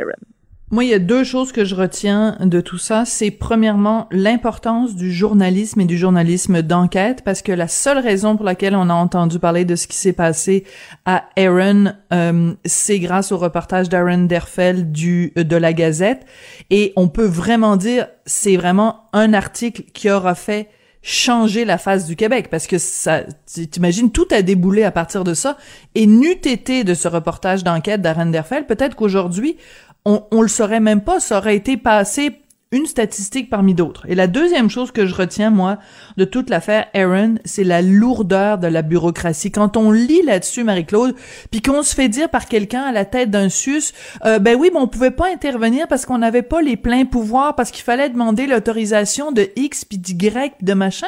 moi, 0.70 0.84
il 0.84 0.90
y 0.90 0.94
a 0.94 1.00
deux 1.00 1.24
choses 1.24 1.54
que 1.54 1.64
je 1.64 1.76
retiens 1.76 2.36
de 2.42 2.60
tout 2.60 2.78
ça. 2.78 3.06
C'est 3.06 3.32
premièrement 3.32 4.10
l'importance 4.12 4.98
du 4.98 5.14
journalisme 5.14 5.80
et 5.80 5.86
du 5.86 5.98
journalisme 5.98 6.62
d'enquête, 6.62 7.22
parce 7.24 7.42
que 7.42 7.54
la 7.54 7.70
seule 7.70 8.00
raison 8.00 8.36
pour 8.36 8.44
laquelle 8.44 8.76
on 8.76 8.90
a 8.90 8.94
entendu 8.94 9.40
parler 9.40 9.64
de 9.64 9.78
ce 9.78 9.88
qui 9.88 9.96
s'est 9.96 10.12
passé 10.12 10.66
à 11.06 11.24
Aaron, 11.38 11.94
euh, 12.12 12.54
c'est 12.66 13.00
grâce 13.00 13.32
au 13.32 13.38
reportage 13.38 13.88
d'Aaron 13.88 14.24
Derfel 14.24 14.92
du 14.92 15.32
de 15.38 15.56
la 15.56 15.72
Gazette. 15.72 16.26
Et 16.70 16.92
on 16.98 17.08
peut 17.08 17.28
vraiment 17.28 17.78
dire, 17.78 18.08
c'est 18.26 18.58
vraiment 18.58 19.06
un 19.14 19.34
article 19.34 19.84
qui 19.94 20.10
aura 20.10 20.36
fait 20.36 20.68
changer 21.02 21.66
la 21.66 21.78
face 21.78 22.06
du 22.06 22.16
Québec 22.16 22.50
parce 22.50 22.68
que 22.68 22.78
ça 22.78 23.24
t'imagines 23.72 24.12
tout 24.12 24.28
a 24.32 24.42
déboulé 24.42 24.84
à 24.84 24.92
partir 24.92 25.24
de 25.24 25.34
ça 25.34 25.58
et 25.96 26.06
n'eût 26.06 26.32
été 26.32 26.84
de 26.84 26.94
ce 26.94 27.08
reportage 27.08 27.64
d'enquête 27.64 28.02
d'Aaron 28.02 28.32
peut-être 28.68 28.96
qu'aujourd'hui 28.96 29.58
on, 30.06 30.24
on 30.32 30.42
le 30.42 30.48
saurait 30.48 30.80
même 30.80 31.02
pas, 31.02 31.20
ça 31.20 31.38
aurait 31.38 31.56
été 31.56 31.76
passé 31.76 32.32
une 32.72 32.86
statistique 32.86 33.50
parmi 33.50 33.74
d'autres. 33.74 34.06
Et 34.10 34.16
la 34.16 34.28
deuxième 34.28 34.70
chose 34.70 34.92
que 34.92 35.06
je 35.06 35.16
retiens, 35.16 35.50
moi, 35.50 35.78
de 36.18 36.26
toute 36.26 36.50
l'affaire 36.50 36.88
Aaron, 36.94 37.36
c'est 37.46 37.64
la 37.64 37.82
lourdeur 37.82 38.58
de 38.58 38.68
la 38.68 38.82
bureaucratie. 38.82 39.52
Quand 39.52 39.78
on 39.78 39.92
lit 39.92 40.22
là-dessus, 40.24 40.66
Marie-Claude, 40.66 41.16
puis 41.50 41.62
qu'on 41.62 41.82
se 41.82 41.96
fait 41.96 42.10
dire 42.10 42.30
par 42.30 42.48
quelqu'un 42.48 42.82
à 42.82 42.92
la 42.92 43.06
tête 43.06 43.32
d'un 43.32 43.48
sus, 43.48 43.94
euh, 44.26 44.40
ben 44.40 44.58
oui, 44.60 44.70
mais 44.74 44.80
on 44.80 44.88
pouvait 44.88 45.12
pas 45.12 45.32
intervenir 45.32 45.88
parce 45.88 46.06
qu'on 46.06 46.18
n'avait 46.18 46.42
pas 46.42 46.62
les 46.62 46.76
pleins 46.76 47.06
pouvoirs, 47.06 47.56
parce 47.56 47.72
qu'il 47.72 47.84
fallait 47.84 48.10
demander 48.10 48.48
l'autorisation 48.48 49.32
de 49.32 49.48
X 49.56 49.86
puis 49.86 49.98
d'Y 49.98 50.18
de 50.18 50.74
machin. 50.74 51.08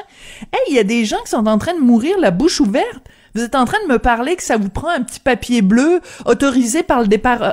Hey, 0.54 0.62
il 0.70 0.76
y 0.76 0.80
a 0.80 0.84
des 0.84 1.04
gens 1.04 1.22
qui 1.24 1.32
sont 1.32 1.48
en 1.48 1.58
train 1.58 1.74
de 1.74 1.82
mourir 1.82 2.18
la 2.20 2.32
bouche 2.32 2.62
ouverte. 2.62 3.04
Vous 3.36 3.42
êtes 3.42 3.56
en 3.56 3.66
train 3.66 3.78
de 3.88 3.92
me 3.92 4.00
parler 4.00 4.36
que 4.36 4.44
ça 4.44 4.58
vous 4.58 4.70
prend 4.70 4.90
un 4.90 5.02
petit 5.02 5.20
papier 5.20 5.62
bleu 5.62 6.02
autorisé 6.26 6.84
par 6.84 7.02
le 7.02 7.08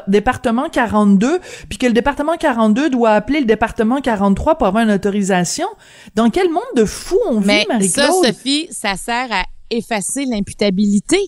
département 0.09 0.69
42, 0.69 1.41
puis 1.69 1.79
que 1.79 1.87
le 1.87 1.93
département 1.93 2.37
42 2.37 2.91
doit 2.91 3.11
appeler 3.11 3.41
le 3.41 3.47
département 3.47 4.01
43 4.01 4.59
pour 4.59 4.67
avoir 4.67 4.85
une 4.85 4.91
autorisation? 4.91 5.69
Dans 6.15 6.31
quel 6.31 6.51
monde 6.51 6.62
de 6.77 6.85
fou 6.85 7.19
on 7.29 7.41
vit, 7.41 7.67
Marie-Claude? 7.69 8.25
ça, 8.25 8.33
Sophie, 8.33 8.69
ça 8.71 8.97
sert 8.97 9.29
à 9.31 9.45
effacer 9.71 10.25
l'imputabilité. 10.25 11.19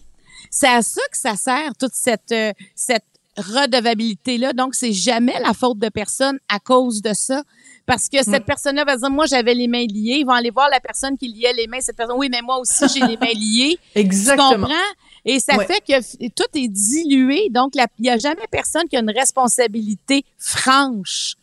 C'est 0.51 0.69
à 0.69 0.83
ça 0.83 1.03
que 1.11 1.19
ça 1.19 1.37
sert, 1.37 1.73
toute 1.79 1.95
cette, 1.95 2.33
euh, 2.33 2.53
cette 2.75 3.05
redevabilité-là. 3.37 4.53
Donc, 4.53 4.75
c'est 4.75 4.93
jamais 4.93 5.39
la 5.41 5.53
faute 5.53 5.79
de 5.79 5.89
personne 5.89 6.39
à 6.49 6.59
cause 6.59 7.03
de 7.03 7.13
ça. 7.15 7.43
Parce 7.89 8.11
que 8.11 8.23
cette 8.23 8.45
personne-là 8.45 8.85
va 8.85 8.99
dire, 8.99 9.11
moi, 9.11 9.25
j'avais 9.25 9.55
les 9.55 9.67
mains 9.67 9.87
liées. 9.87 10.19
Ils 10.19 10.27
vont 10.27 10.35
aller 10.35 10.51
voir 10.51 10.69
la 10.69 10.79
personne 10.79 11.17
qui 11.17 11.27
liait 11.27 11.55
les 11.55 11.67
mains. 11.67 11.81
Cette 11.81 11.97
personne, 11.97 12.17
oui, 12.19 12.29
mais 12.31 12.43
moi 12.43 12.59
aussi, 12.59 12.85
j'ai 12.87 13.01
les 13.01 13.17
mains 13.17 13.33
liées. 13.33 13.79
Exactement. 13.95 14.51
Tu 14.51 14.61
comprends? 14.61 14.75
Et 15.25 15.41
ça 15.41 15.55
fait 15.65 15.81
que 15.81 16.29
tout 16.29 16.51
est 16.55 16.69
dilué. 16.69 17.49
Donc, 17.49 17.75
il 17.75 17.83
n'y 18.01 18.11
a 18.11 18.19
jamais 18.19 18.47
personne 18.51 18.87
qui 18.91 18.97
a 18.99 19.01
une 19.01 19.11
responsabilité 19.11 20.23
franche. 20.37 21.37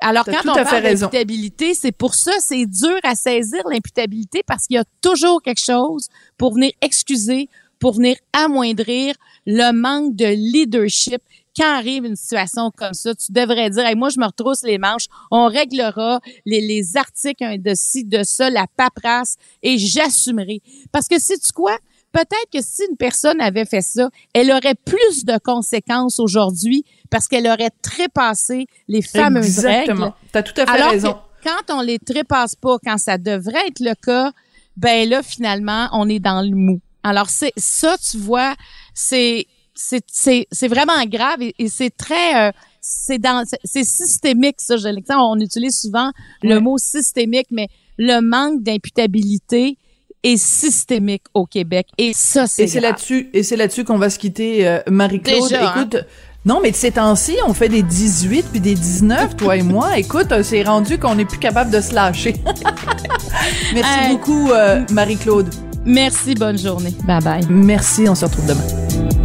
Alors, 0.00 0.24
quand 0.24 0.50
on 0.50 0.54
parle 0.54 0.82
d'imputabilité, 0.84 1.74
c'est 1.74 1.90
pour 1.90 2.14
ça, 2.14 2.30
c'est 2.38 2.66
dur 2.66 3.00
à 3.02 3.16
saisir 3.16 3.66
l'imputabilité 3.68 4.44
parce 4.46 4.68
qu'il 4.68 4.76
y 4.76 4.78
a 4.78 4.84
toujours 5.02 5.42
quelque 5.42 5.64
chose 5.64 6.06
pour 6.38 6.54
venir 6.54 6.70
excuser, 6.80 7.48
pour 7.80 7.94
venir 7.94 8.16
amoindrir 8.32 9.16
le 9.46 9.72
manque 9.72 10.16
de 10.16 10.26
leadership 10.26 11.22
quand 11.56 11.76
arrive 11.76 12.04
une 12.04 12.16
situation 12.16 12.70
comme 12.70 12.94
ça, 12.94 13.14
tu 13.14 13.32
devrais 13.32 13.70
dire, 13.70 13.84
moi, 13.96 14.08
je 14.08 14.18
me 14.20 14.26
retrousse 14.26 14.62
les 14.62 14.78
manches, 14.78 15.06
on 15.30 15.46
réglera 15.46 16.20
les, 16.46 16.60
les 16.60 16.96
articles 16.96 17.60
de 17.60 17.72
ci, 17.74 18.04
de 18.04 18.22
ça, 18.22 18.50
la 18.50 18.66
paperasse, 18.76 19.36
et 19.62 19.78
j'assumerai. 19.78 20.60
Parce 20.92 21.08
que 21.08 21.18
sais 21.18 21.38
tu 21.38 21.52
quoi? 21.52 21.76
Peut-être 22.12 22.50
que 22.52 22.60
si 22.60 22.82
une 22.90 22.96
personne 22.96 23.40
avait 23.40 23.64
fait 23.64 23.82
ça, 23.82 24.10
elle 24.32 24.50
aurait 24.50 24.74
plus 24.74 25.24
de 25.24 25.38
conséquences 25.38 26.18
aujourd'hui 26.18 26.84
parce 27.08 27.28
qu'elle 27.28 27.46
aurait 27.46 27.70
trépassé 27.82 28.66
les 28.88 29.02
fameuses 29.02 29.64
Exactement. 29.64 30.14
Tu 30.32 30.38
as 30.38 30.42
tout 30.42 30.60
à 30.60 30.66
fait 30.66 30.82
raison. 30.82 31.16
quand 31.44 31.72
on 31.72 31.80
les 31.82 32.00
trépasse 32.00 32.56
pas, 32.56 32.78
quand 32.84 32.98
ça 32.98 33.16
devrait 33.16 33.68
être 33.68 33.78
le 33.78 33.94
cas, 33.94 34.32
ben 34.76 35.08
là, 35.08 35.22
finalement, 35.22 35.88
on 35.92 36.08
est 36.08 36.18
dans 36.18 36.42
le 36.42 36.56
mou. 36.56 36.80
Alors, 37.02 37.28
c'est 37.28 37.52
ça, 37.56 37.96
tu 37.98 38.18
vois, 38.18 38.54
c'est 38.94 39.46
c'est 39.74 40.68
vraiment 40.68 41.04
grave 41.06 41.40
et, 41.40 41.68
c'est 41.68 41.94
très 41.96 42.48
euh, 42.48 42.52
c'est 42.80 43.18
dans 43.18 43.44
c'est 43.64 43.84
systémique 43.84 44.56
ça 44.58 44.76
je 44.76 44.88
on 45.16 45.40
utilise 45.40 45.80
souvent 45.80 46.10
le 46.42 46.60
mot 46.60 46.78
systémique 46.78 47.46
mais 47.50 47.68
le 47.98 48.20
manque 48.20 48.62
d'imputabilité 48.62 49.78
est 50.22 50.36
systémique 50.36 51.24
au 51.34 51.46
Québec 51.46 51.86
et 51.96 52.12
ça 52.14 52.46
c'est 52.46 52.64
et 52.64 52.66
c'est 52.66 52.80
là-dessus 52.80 53.30
et 53.32 53.42
c'est 53.42 53.56
là-dessus 53.56 53.84
qu'on 53.84 53.98
va 53.98 54.10
se 54.10 54.18
quitter 54.18 54.66
euh, 54.68 54.80
Marie-Claude 54.90 55.52
hein? 55.54 55.74
écoute 55.76 55.96
Non, 56.44 56.60
mais 56.62 56.70
de 56.70 56.76
ces 56.76 56.92
temps-ci, 56.92 57.36
on 57.46 57.52
fait 57.52 57.68
des 57.68 57.82
18 57.82 58.46
puis 58.50 58.60
des 58.60 58.74
19, 58.74 59.36
toi 59.36 59.56
et 59.56 59.62
moi. 59.62 59.98
Écoute, 59.98 60.32
c'est 60.42 60.62
rendu 60.62 60.98
qu'on 60.98 61.14
n'est 61.14 61.26
plus 61.26 61.38
capable 61.38 61.70
de 61.70 61.82
se 61.82 61.94
lâcher. 61.94 62.34
Merci 63.74 64.08
beaucoup, 64.08 64.50
euh, 64.50 64.80
Marie-Claude. 64.90 65.50
Merci, 65.84 66.34
bonne 66.34 66.58
journée. 66.58 66.94
Bye 67.06 67.22
bye. 67.22 67.46
Merci, 67.48 68.08
on 68.08 68.14
se 68.14 68.24
retrouve 68.24 68.46
demain. 68.46 69.19